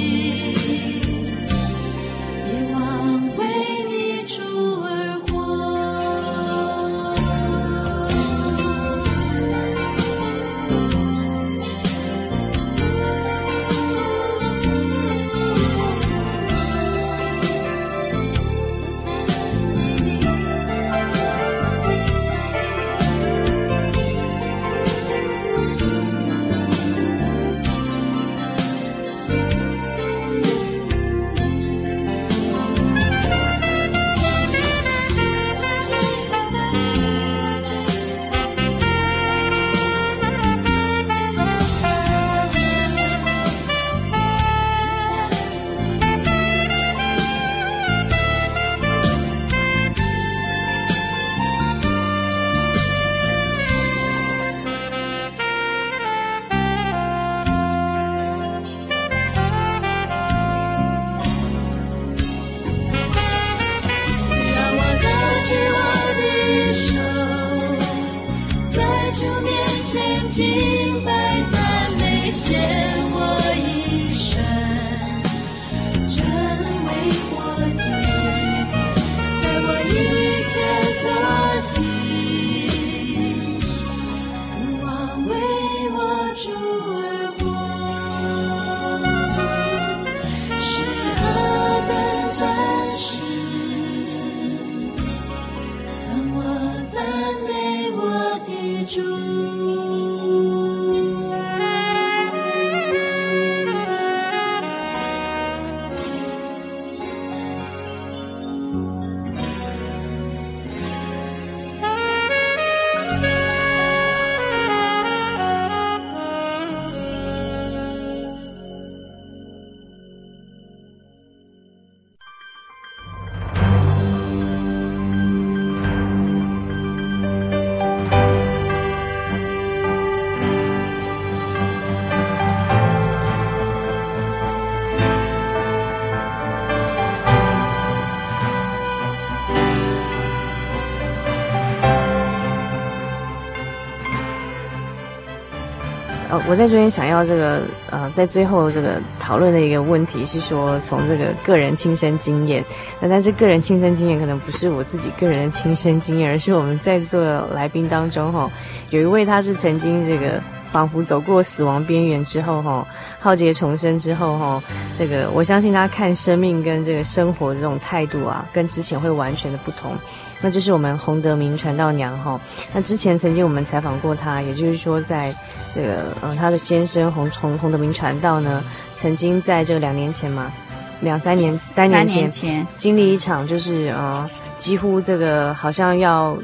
[146.48, 152.64] 我在这边想要这个呃，在最后这个讨论的一个问题是说，从这个个人亲身经验，
[153.00, 158.50] 那但是个人亲身经验可能不是我自己个人的亲身经验，而是我们在座的来宾当中哈，
[158.88, 160.42] 有一位他是曾经这个
[160.72, 162.86] 仿佛走过死亡边缘之后哈，
[163.18, 164.62] 浩劫重生之后哈，
[164.98, 169.92] 这个我相信他看生命跟这个生活的这种态度啊，跟之前会完全的不同。
[170.40, 172.40] 那就是我们洪德明传道娘哈。
[172.72, 175.34] 那之前曾经我们采访过她，也就是说，在
[175.74, 178.62] 这个呃，她的先生洪洪洪德明传道呢，
[178.94, 180.52] 曾经在这个两年前嘛，
[181.00, 186.36] 两三年三年前，三年前经历一场就是呃，几乎这个好像要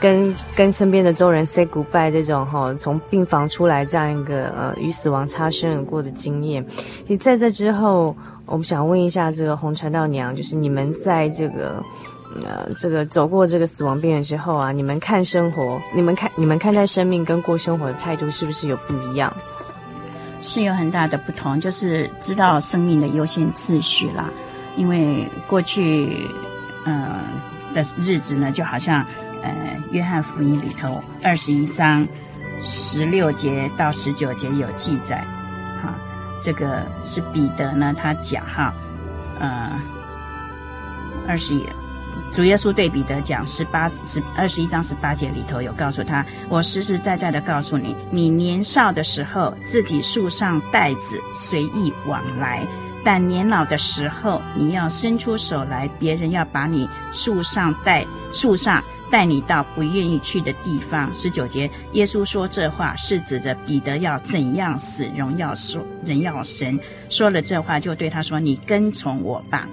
[0.00, 6.66] 跟跟身边的周人 say goodbye 这种哈，从病房出来这样一个呃与死亡擦身而过的经验。
[7.06, 11.80] 其实在这之后，我们想问一下这个洪传道娘，就是你们在这个。
[12.42, 19.34] 呃，这个走过这个死亡边缘之后啊，你们看生活，你们看你们看待生命跟过生活的态度是不是有不一样？
[20.40, 24.28] 是有很大的不同，就是知道生命的优先次序啦。
[24.76, 26.26] 因为过去，
[26.84, 27.20] 呃
[27.72, 29.04] 的日子呢，就好像
[29.42, 32.06] 呃约翰福音里头二十一章
[32.62, 35.24] 十六节到十九节有记载，
[35.82, 35.94] 哈，
[36.42, 38.74] 这个是彼得呢，他讲哈，
[39.40, 39.70] 呃
[41.26, 41.64] 二十一。
[42.32, 52.66] 主耶稣对彼得讲十八十二十一章十八节里头有告诉他：“我实实在在的告诉你，你年少的时候自己束上带子随意往来，
[53.04, 66.78] 但年老的时候你要伸出手来，别人要把你束上带束上带你到不愿意去的地方。”十九节，耶稣说这话是指着彼得要怎样死，荣耀说荣耀神。
[67.08, 69.68] 说了这话，就对他说：“你跟从我吧。”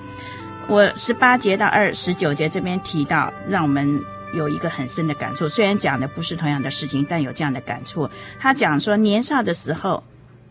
[0.71, 4.01] 我十八节到二十九节这边提到，让我们
[4.33, 5.49] 有一个很深的感触。
[5.49, 8.09] 虽然讲的不是同样的事情，但有这样的感触。
[8.39, 10.01] 他讲说，年少的时候，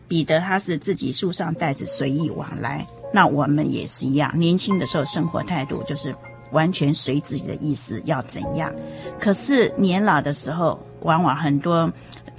[0.07, 2.87] 彼得他是自己束上带子随意往来。
[3.14, 6.14] 那我们也是一样，年轻的时候生活态度就是
[6.51, 8.71] 完全随自己的意思要怎样。
[9.18, 11.91] 可是年老的时候，往往很多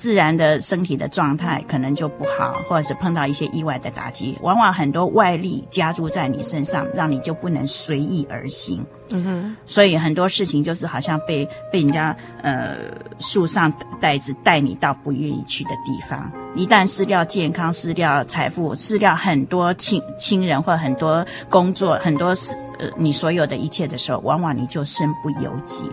[0.01, 8.83] 自然的身体的状态可能就不好，或者是碰到一些意外的打击，往往很多外力加注在你身上，让你就不能随意而行。
[9.11, 12.77] 嗯哼，所以很多事情就是好像被被人家呃
[13.19, 13.71] 树上
[14.01, 16.31] 带子带你到不愿意去的地方。
[16.55, 25.83] 一旦失掉健康、失掉财富、失掉很多亲亲人或很多工作、很多事呃你所有的一切的时候，往往你就身不由己。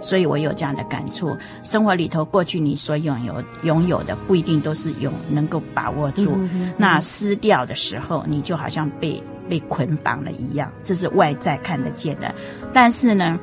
[0.00, 6.38] 所以我有这样的感触，生活里头过去你所拥有拥有的不一定都是有能够把握住，
[6.76, 12.34] 那失掉的时候，你就好像被被捆绑了一样，这是外在看得见的。
[12.72, 13.38] 但是呢，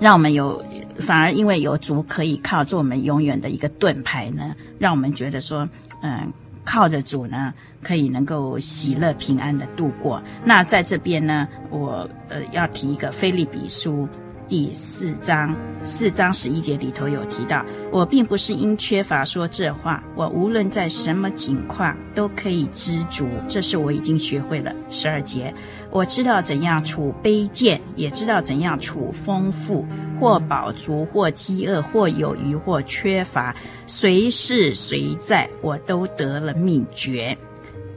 [0.00, 0.62] 让我们有
[0.98, 5.68] 反而因为有主可以靠，做我们永远的一个盾牌呢，让我们觉得说，
[6.02, 6.32] 嗯，
[6.64, 10.20] 靠着主呢，可以能够喜乐平安的度过。
[10.44, 14.08] 那在这边呢，我呃要提一个菲利比书。
[14.52, 24.70] 第四章四章十一节里头有提到，我并不是因缺乏说这话，我无论在什么境况都可以知足，这是我已经学会了。
[24.90, 25.54] 十二节，
[25.90, 29.86] 我知道怎样处卑贱，也知道怎样处丰富，
[30.20, 37.34] 或饱足，或饥饿，或有余，或缺乏，随事随在，我都得了秘诀。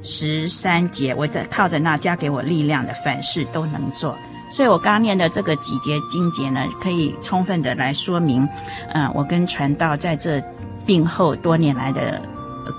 [0.02, 4.18] 十三节，我的靠着那加给我力量的，凡事都能做。
[4.52, 8.48] 所以我刚念的这个几节经节呢，可以充分的来说明，
[8.94, 10.42] 嗯、我跟传道在这
[10.86, 12.22] 病后多年来的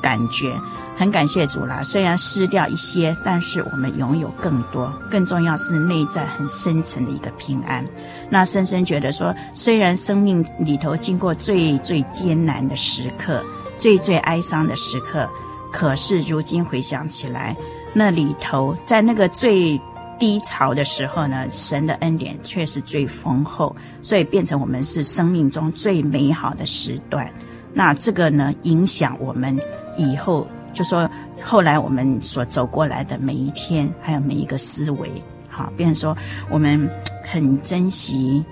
[0.01, 0.55] 感觉，
[0.97, 1.83] 很感谢主啦。
[1.83, 7.85] 虽然失掉一些，但是我们拥有更多，更重要是内在很深层的一个平安。
[8.31, 13.45] 那深深觉得说，虽然生命里头经过最最艰难的时刻，
[13.77, 15.29] 最最哀伤的时刻，
[15.73, 17.57] 可是如今回想起来，
[17.93, 19.79] 那里头在那个最。
[20.19, 27.31] 低潮的时候呢，神的恩典却是最丰厚，所以变成我们是生命中最美好的时段。
[27.73, 29.59] 那这个呢，影响我们
[29.97, 31.09] 以后，就说
[31.43, 35.11] 后来我们所走过来的每一天，还有每一个思维，
[35.49, 36.17] 好，变成说
[36.51, 36.91] 我们
[37.23, 38.45] 很珍惜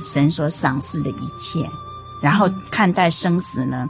[0.00, 1.68] 神所赏赐的一切，
[2.22, 3.88] 然后看待生死呢，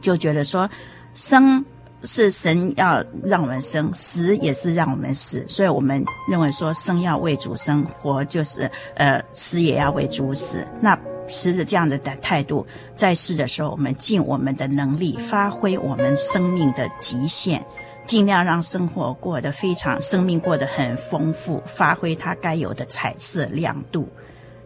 [0.00, 0.68] 就觉得说
[1.14, 1.64] 生。
[2.02, 10.66] 是神要让我们生，死也是让我们死，所以我们认为说生要为主生，活就是呃死也要为主死。
[10.80, 10.98] 那
[11.28, 17.62] 持着这样的的态度，在世的时候，我们尽我们的能力，发挥我们生命的极限，
[18.06, 24.08] 尽量让生活过得非常，生命过得很丰富，发挥它该有的彩色亮度。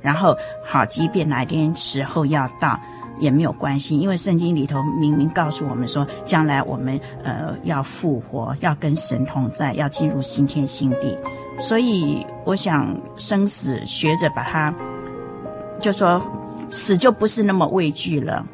[0.01, 2.79] 然后好，即便哪天时候要到。
[3.21, 11.17] 也没有关系，因为圣经里头明明告诉我们说，将来我们呃要复活，要跟神同在，要进入新天新地。
[11.61, 14.75] 所以我想生死学着把它，
[15.81, 16.21] 就说
[16.71, 18.45] 死就不是那么畏惧了。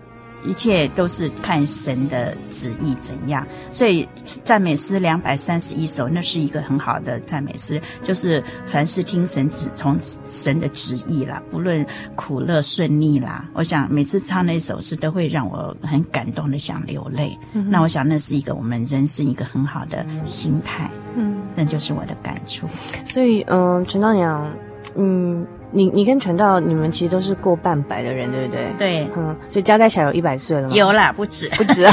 [0.45, 4.09] 一切都是看神的旨意怎样，所以
[4.43, 11.84] 赞美诗两百三十一首，那是一个很好的赞美诗，就是凡事听神旨，从神的旨意啦，不论
[12.16, 17.38] 苦乐顺利啦，我想每次唱那首诗都会让我很感动的想流泪。
[17.53, 22.66] 嗯、那我想那是一个我们人生一个很好的心态，嗯，那就是我的感触。
[23.05, 24.51] 所以，嗯、呃，传道娘，
[24.97, 25.47] 嗯。
[25.73, 28.66] 你你跟传道，你们其实都是过半百的人，对不对？
[28.77, 30.75] 对，嗯，所以加在起来有一百岁了吗？
[30.75, 31.87] 有啦，不止，不止。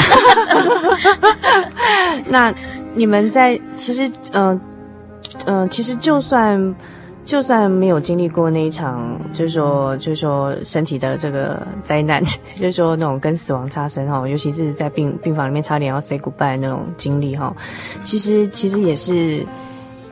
[2.28, 2.54] 那
[2.96, 4.60] 你们在其实，嗯、呃、
[5.46, 6.76] 嗯、呃，其实就算
[7.24, 12.24] 就算没有经历过那一场，就是说就是说身体的这个灾难，
[12.56, 17.56] 就是说那种跟死亡擦身哈，尤其是在病病房里面差点要 say goodbye 那种经历哈，
[18.04, 19.46] 其实其实也是。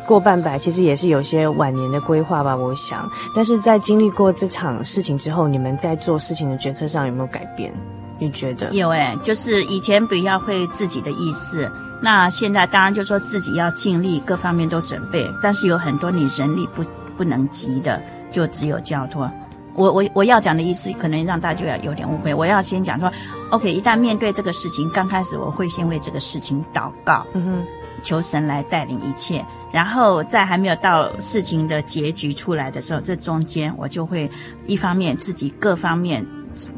[0.08, 3.10] 过半百其实也是有些晚年的规划吧，我想。
[3.36, 7.74] 但是在经历过这场事情之后，你们在做事情的决策上有没有改变？
[8.18, 8.72] 你觉得？
[8.72, 11.70] 有哎、欸，就是以前比较会自己的意思，
[12.02, 15.30] 那现在当然就说自己要尽力，各方面都准备。
[15.42, 16.84] 但是有很多你人力不
[17.18, 18.02] 不能及的，
[18.32, 19.30] 就只有交托。
[19.74, 22.34] 我我我要讲的意思，可能让大家有点误会。
[22.34, 23.12] 我要先讲说
[23.50, 27.68] ，OK，一旦面对这个事情，刚开始我会先为这个事情祷告，嗯哼，
[28.02, 29.46] 求神来带领一切。
[29.72, 34.30] 然后在还没有到事情的结局出来的时候，这中间我就会
[34.68, 36.26] 一方面自己各方面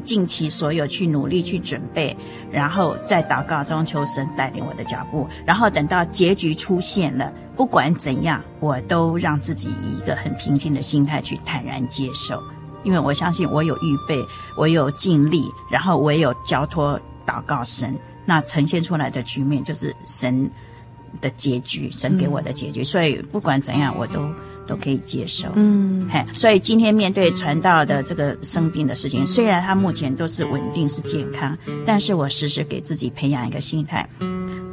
[0.02, 2.16] 尽其所有去努力去准备，
[2.50, 5.28] 然后在祷告中求神带领我的脚步。
[5.46, 12.42] 然后等到结局出现了，不管怎样，我都让自己以一个很平静的心态去坦然接受，
[12.82, 14.20] 因为我相信我有预备，
[14.56, 20.50] 我有尽力，然后我也有交托祷告神，那呈现出来的局面就是神
[21.20, 24.32] 的结局，神给我的结局，嗯、所以不管怎样，我都
[24.66, 25.48] 都可以接受。
[25.54, 31.56] 嗯，嘿，所以今天面对传道的这个生病的事情，虽然他目前都是稳定是健康，
[31.86, 34.08] 但是我时时给自己培养一个心态，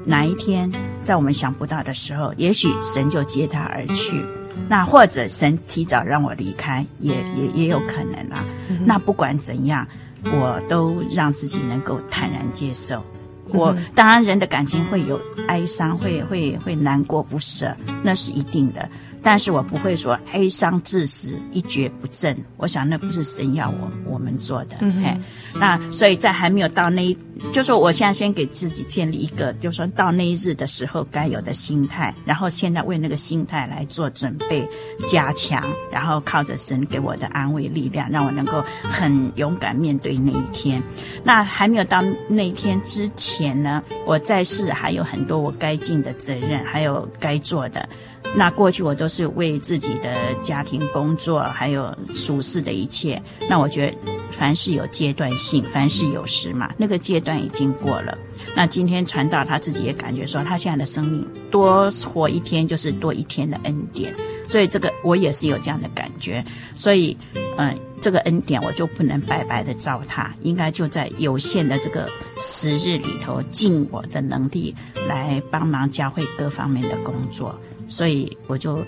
[0.06, 0.72] 哪一天
[1.04, 4.24] 在我们想不到的时候，也许神就接他而去，
[4.68, 8.44] 那或者神提早让我离开，也也也有可能啦。
[8.70, 9.88] 嗯、那不管怎样，
[10.26, 13.04] 我都让自己能够坦然接受。
[13.50, 18.90] 我当然，人的感情会有哀伤，会会会难过不舍，那是一定的。
[19.26, 22.38] 但是我不会说哀伤致死，一蹶不振。
[22.58, 24.76] 我想那不是神要我我们做的。
[24.82, 25.18] 嗯、嘿，
[25.60, 27.18] 那所以在还没有到那一，
[27.52, 34.70] 就说我现在先给自己建立一个，就说到那一日的时候该有的心态，然后现在为那个心态来做准备
[35.08, 40.80] 加强，然后靠着神给我的安慰力量，让我能够很勇敢面对那一天。
[41.24, 47.90] 那还没有到那一天之前呢，我在世还有很多我该尽的责任，还有该做的。
[48.34, 53.22] 那过去我都是为自己的家庭工作，还有属世的一切。
[53.50, 58.18] 那我觉得凡事有阶段性，凡事有时嘛，那个阶段已经过了。
[58.56, 64.14] 那今天传道他自己也感觉说，他现在的生命多活一天就是多一天的恩典。
[64.48, 66.44] 所以这个我也是有这样的感觉。
[66.76, 67.18] 所以，
[67.58, 72.08] 嗯、这个恩典我就不能白白的糟蹋，应该就在有限的这个
[72.42, 74.76] 时日里头，尽我的能力
[75.08, 77.58] 来帮忙教会各方面的工作。
[77.88, 78.84] 所以我就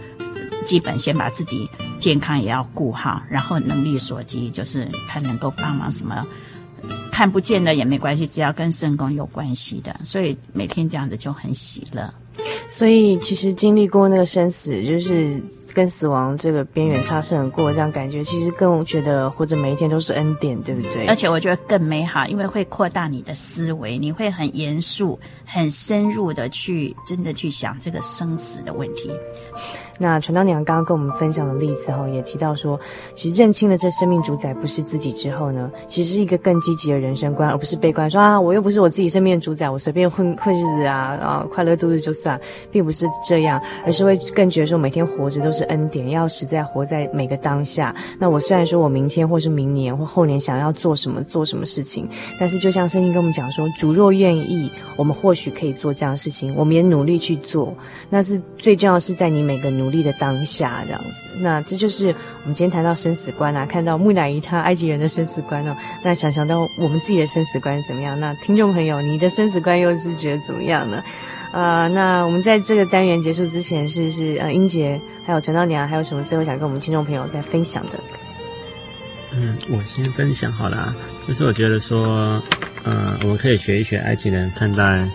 [0.65, 1.69] 基本先把自己
[1.99, 6.25] 健康也要顾好，然后能力所及，就是看能够帮忙什么，
[7.11, 12.13] 看不见的也没关系，只要跟圣功有关系的，所以每天这样子就很喜乐。
[12.67, 15.41] 所以其实经历过那个生死，就是
[15.73, 21.05] 跟死亡这个边缘擦身而过，这样感觉其实更觉得活着每一天都是恩典，对不对？
[21.05, 29.09] 而且我觉得更美好，因为会扩大你的思维，你会很严肃、很深入的去真的去想这个生死的问题。
[29.99, 32.79] 那传道娘刚刚跟我们分享的例子哈，也提到说，
[33.15, 42.39] 其实认清了这生命主宰不是自己之后呢，其实是一个更积极的人生观，而不是悲观说啊，我又不是我自己生命的主宰，我随便混混日子啊啊，快乐度日就算，
[42.71, 47.95] 并不是这样，而是会更觉得说每天活着都是恩典，要实在活在每个当下。
[48.19, 52.07] 那我虽然说我明天或是明年或后年想要做什么做什么事情，
[52.39, 57.73] 但是就像圣经跟我们讲说，主若愿意，我们或许可以做这样的事情，我们也努力去做。
[58.11, 59.86] 那是最重要是在你每个努。
[59.87, 62.07] 努力的当下，这样子，那这就是
[62.43, 65.73] 我们今天谈到生死观啊，看到木乃伊他埃及人的生死观哦，
[66.03, 68.19] 那想想到我们自己的生死观怎么样？
[68.19, 71.01] 那听众朋友，你的生死观又是觉得怎么样呢？
[71.53, 77.93] 呃，那我们在这个单元结束之前，是不是呃，英杰还有陈道娘还有什么最后想跟我们听众朋友再分享的？
[79.33, 80.93] 嗯，我先分享好了，
[81.25, 82.41] 就是我觉得说，
[82.83, 85.07] 呃，我们可以学一学埃及人看待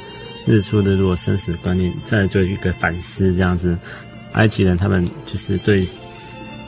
[0.47, 3.77] 日出日落生死观念，再做一个反思，这样子。
[4.33, 5.85] 埃及人他们就是对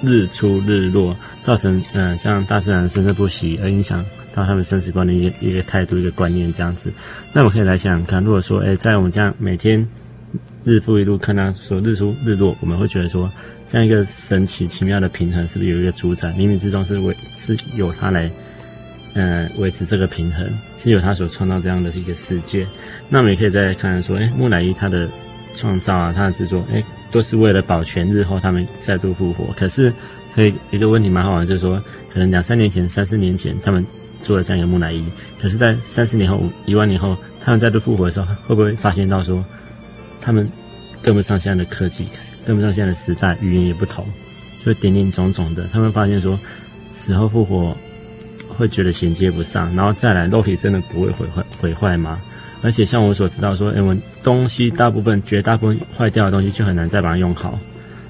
[0.03, 4.05] 日出日落造成嗯、呃，像大自然生生不息，而影响
[4.35, 6.93] 到他们生死观的一个一个态度一个观念这样子。
[7.33, 9.87] 那我们可以来想想看，如果说诶，在我们这样每天
[10.65, 13.31] 日复一日看到说日出日落，我们会觉得说
[13.67, 16.29] 这样一个神奇奇妙的平衡，是不是有一个主宰？
[16.33, 18.31] 冥冥之中是为是由他来
[19.15, 20.45] 嗯、维持这个平衡，
[20.77, 22.67] 是由他所创造这样的一个世界。
[23.09, 25.09] 那我们也可以再看说，诶，木乃伊他的
[25.55, 26.85] 创造啊，他的制作，诶。
[27.15, 29.47] 都是为了保全日后他们再度复活。
[29.57, 29.93] 可是，
[30.35, 31.81] 可以一个问题蛮好玩，就是说，
[32.13, 33.87] 可能两三年前、三四年前他们
[34.21, 35.05] 做了这样一个木乃伊，
[35.41, 39.45] 可是，在三十年后、一万年后，他们再度复活的时候，会不会发现到说，
[40.21, 40.51] 他们
[41.03, 42.09] 跟不上现在的科技，
[42.45, 44.05] 跟不上现在的时代，语言也不同，
[44.67, 46.37] 就点点种种的，他们发现说，
[46.91, 47.77] 死后复活
[48.49, 52.21] 会觉得衔接不上，然后再来，肉体真的不会毁坏毁坏吗？
[52.65, 57.59] 而且像我所知道说，哎，我东西大部分、绝大部分坏掉的东西就很难再把它用好，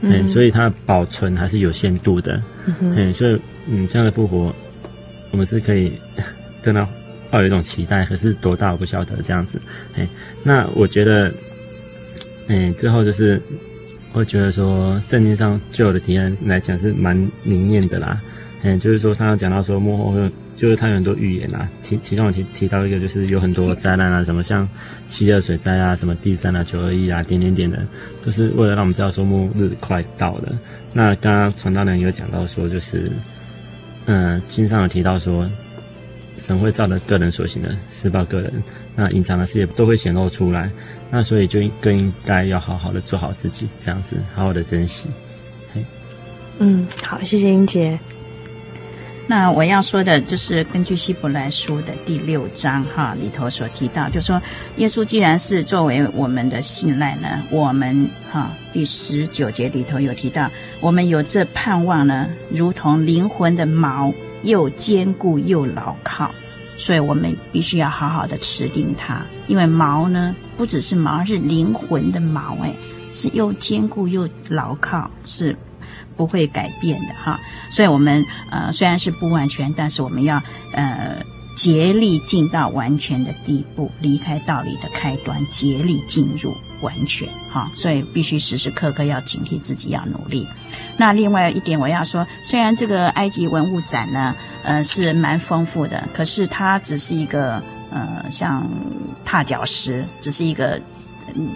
[0.01, 3.37] 嗯，嗯，所以它保存还是有限度的，嗯，嗯，所以
[3.67, 4.55] 嗯，这样的复活，
[5.33, 5.91] 我们是可以
[6.63, 6.87] 真的
[7.33, 9.61] 抱有一种期待，可是多大我不晓得这样子，
[9.97, 10.07] 哎，
[10.45, 11.33] 那我觉得，
[12.47, 13.43] 哎，最后就是
[14.13, 18.21] 我觉得说，圣经上就我的提案来讲是蛮灵验的啦，
[18.63, 20.31] 嗯，就是说他讲到说幕后会。
[20.57, 24.69] 就是他有很多预言啊，其其中我提提到一个，就是有很多灾难啊，什么像
[25.09, 27.85] 七二水灾啊，什么地震啊，九二一啊，点点点的，
[28.25, 30.59] 都是为了让我们知道说末日快到了。
[30.93, 33.11] 那刚刚传道人有讲到说，就是
[34.07, 35.51] 嗯，经上有提到说，
[36.37, 38.53] 神会照着个人所行的施报个人，
[38.95, 40.71] 那隐藏的事也都会显露出来。
[41.11, 45.09] 那所以就更应该要好好的做好自己，这样子好好的珍惜。
[45.73, 45.85] 嘿，
[46.59, 47.99] 嗯，好，谢谢英杰。
[49.27, 54.41] 那我要说的就是根据希伯来书的第六章哈里头所提到，就说
[54.77, 64.13] 耶稣既然是作为我们的信赖呢，我们哈第十九节里头有提到，我们有这盼望呢，如同灵魂的锚，
[64.43, 66.31] 又坚固又牢靠，
[66.77, 72.75] 所以我们必须要好好的持定它，因为锚呢不只是锚，是灵魂的锚，哎，
[73.11, 75.57] 是又坚固又牢靠，是。
[76.17, 77.39] 不会改变的哈，
[77.69, 80.41] 所以我们呃虽然是不完全，但是我们要
[80.73, 81.23] 呃
[81.57, 87.71] 竭力进到完全的地步，离开道理的开端，竭力进入完全哈。
[87.75, 90.47] 所以必须时时刻刻要警惕自己，要努力。
[90.97, 94.35] 那另外一点我要说，虽然这个埃及文物展呢，
[94.65, 98.69] 呃是蛮丰富的，可是它只是一个呃像
[99.25, 100.81] 踏脚石，只是一个
[101.35, 101.49] 嗯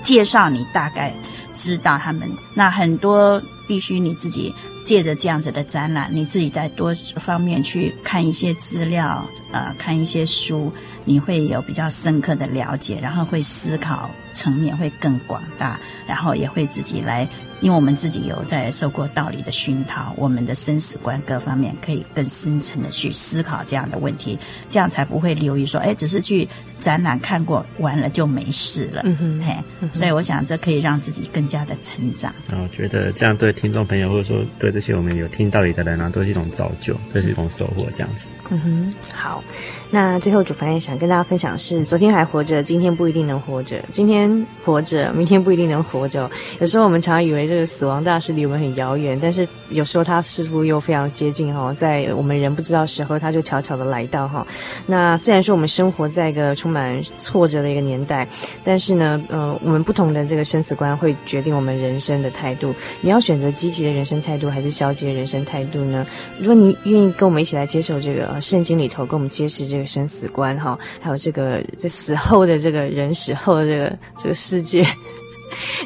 [0.00, 1.12] 介绍你大概
[1.54, 3.42] 知道他们那很多。
[3.70, 4.52] 必须你自己
[4.84, 10.72] 借着这样子的展览，你自己在多方面去看一些资料，呃，看一些书，
[11.04, 17.28] 你会有比较深刻的了解，然后会思考层面会更广大，然后也会自己来，
[17.60, 24.36] 因为我们自己有在受过道理的熏陶，我们的生死观各方面可以更深层的去思考这样的问题，
[24.68, 26.48] 这样才不会流于说，哎，只是去。
[26.80, 32.34] 展览看过完了就没事了，嗯哼，嘿，嗯、所以我想这可以让自己更加的成长。
[32.48, 38.28] 然后我觉得这样对听众朋友，或者说对这些我们有听到你的人呢，都是一种造就，都是一种收获，这样子。
[38.50, 39.44] 嗯哼，好。
[39.92, 46.30] 那最后主凡也想跟大家分享是：昨天还活着，今天不一定能活着；今天活着，明天不一定能活着。
[46.60, 54.46] 有时候我们常常以为这个死亡大师离我们很遥远，但是有时候它似乎又非常接近哈，在我们人不知道时候，它就悄悄的来到哈。
[54.86, 58.26] 那虽然说我们生活在一个充满挫折的一个年代，
[58.62, 62.74] 但是呢，呃，我们不同的这个生死观会决定我们人生的态度。
[63.00, 66.06] 你要选择积极的人生态度，还是消极的人生态度呢？
[66.38, 74.86] 如果你愿意跟我们一起来接受这个圣经里头跟我们揭示这个生死观哈，还有这个这死后的这个人死后的这个这个世界。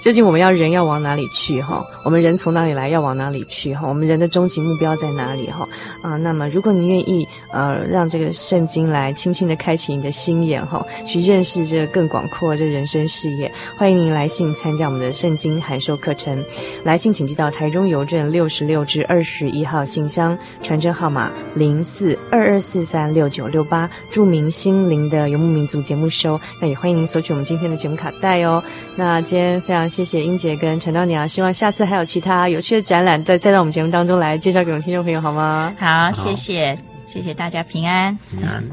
[0.02, 1.82] 究竟我们要人要往哪里去哈？
[2.04, 3.88] 我们人从哪里来，要往哪里去哈？
[3.88, 5.66] 我们人的终极目标在哪里哈？
[6.02, 16.44] 啊，那么如果你愿意呃，让这个圣经来轻轻的开启你的心眼哈，去认识这更广阔这人生视野，欢迎您来信参加我们的圣经函授课程。
[16.82, 26.38] 来信请寄到台中邮政六十六至二十一号信箱，传真号码零四二二四三六九六八，注明心灵的游牧民族节目收。
[26.60, 28.62] 那也欢迎您索取我们今天的节目卡带哦。
[28.96, 29.44] 那今天。
[29.64, 35.74] 非常谢谢英杰跟陈道娘，希望下次还有其他有趣的展览再再到我们节目当中来介绍给我们听众朋友，好吗？
[35.78, 36.76] 好，谢谢，
[37.14, 38.18] 谢谢大家平安。
[38.28, 38.64] 平安。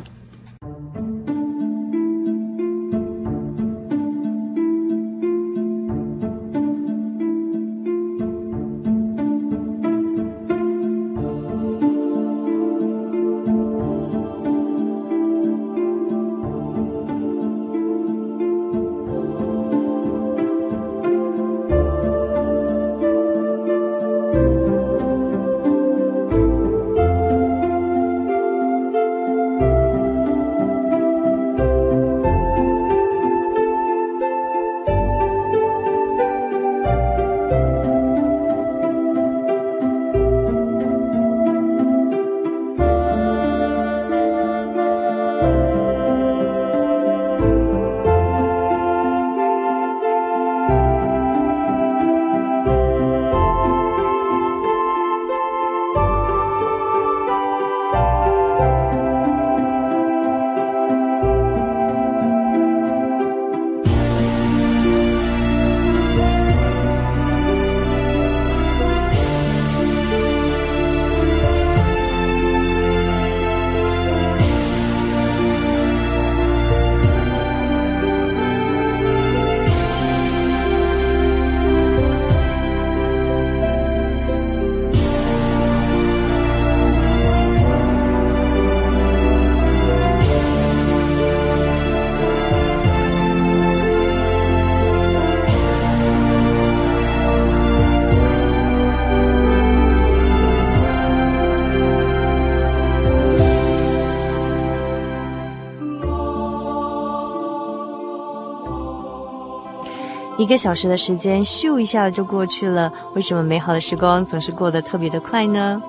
[110.52, 112.92] 一个小时的时间，咻一下就过去了。
[113.16, 115.82] 为什么美好的时光总是过得特别的快呢？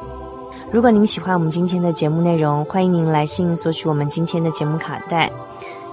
[0.70, 5.28] 如果您喜欢我们今天的节目内容，欢迎您来信索取我们今天的节目卡带，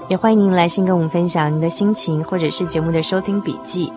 [0.08, 3.92] 也欢迎您来信跟我们分享您的心情或者是节目的收听笔记，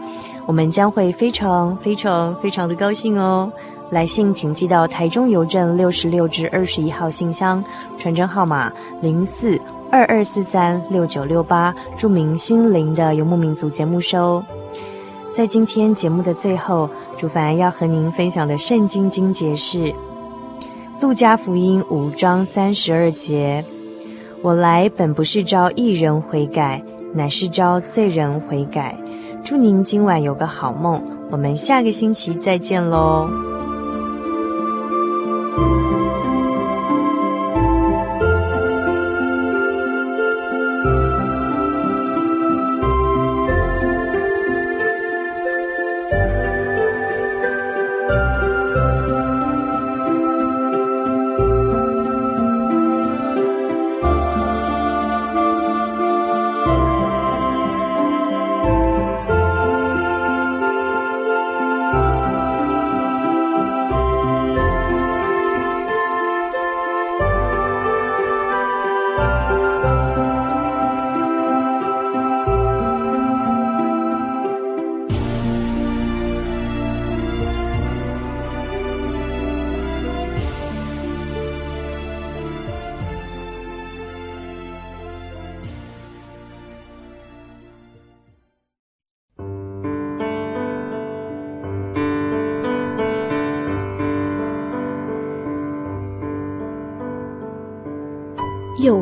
[0.47, 3.53] 我们将会非常非常非常的高兴哦。
[3.91, 7.63] 来信请寄到台中邮政六十六至二十一号信箱，
[7.99, 9.61] 传真号码零四
[9.91, 14.43] 二二四三六九六八，注明“心灵的游牧民族”节目收。
[15.35, 19.79] 在今天节目的最后，主凡要和您分享的圣经经节是
[21.01, 23.65] 《路加福音》五章三十二节
[24.43, 28.95] ：“我来本不是招义人悔改，乃是招罪人悔改。”
[29.43, 33.52] 祝您今晚有个好梦，我们下个星期再见喽。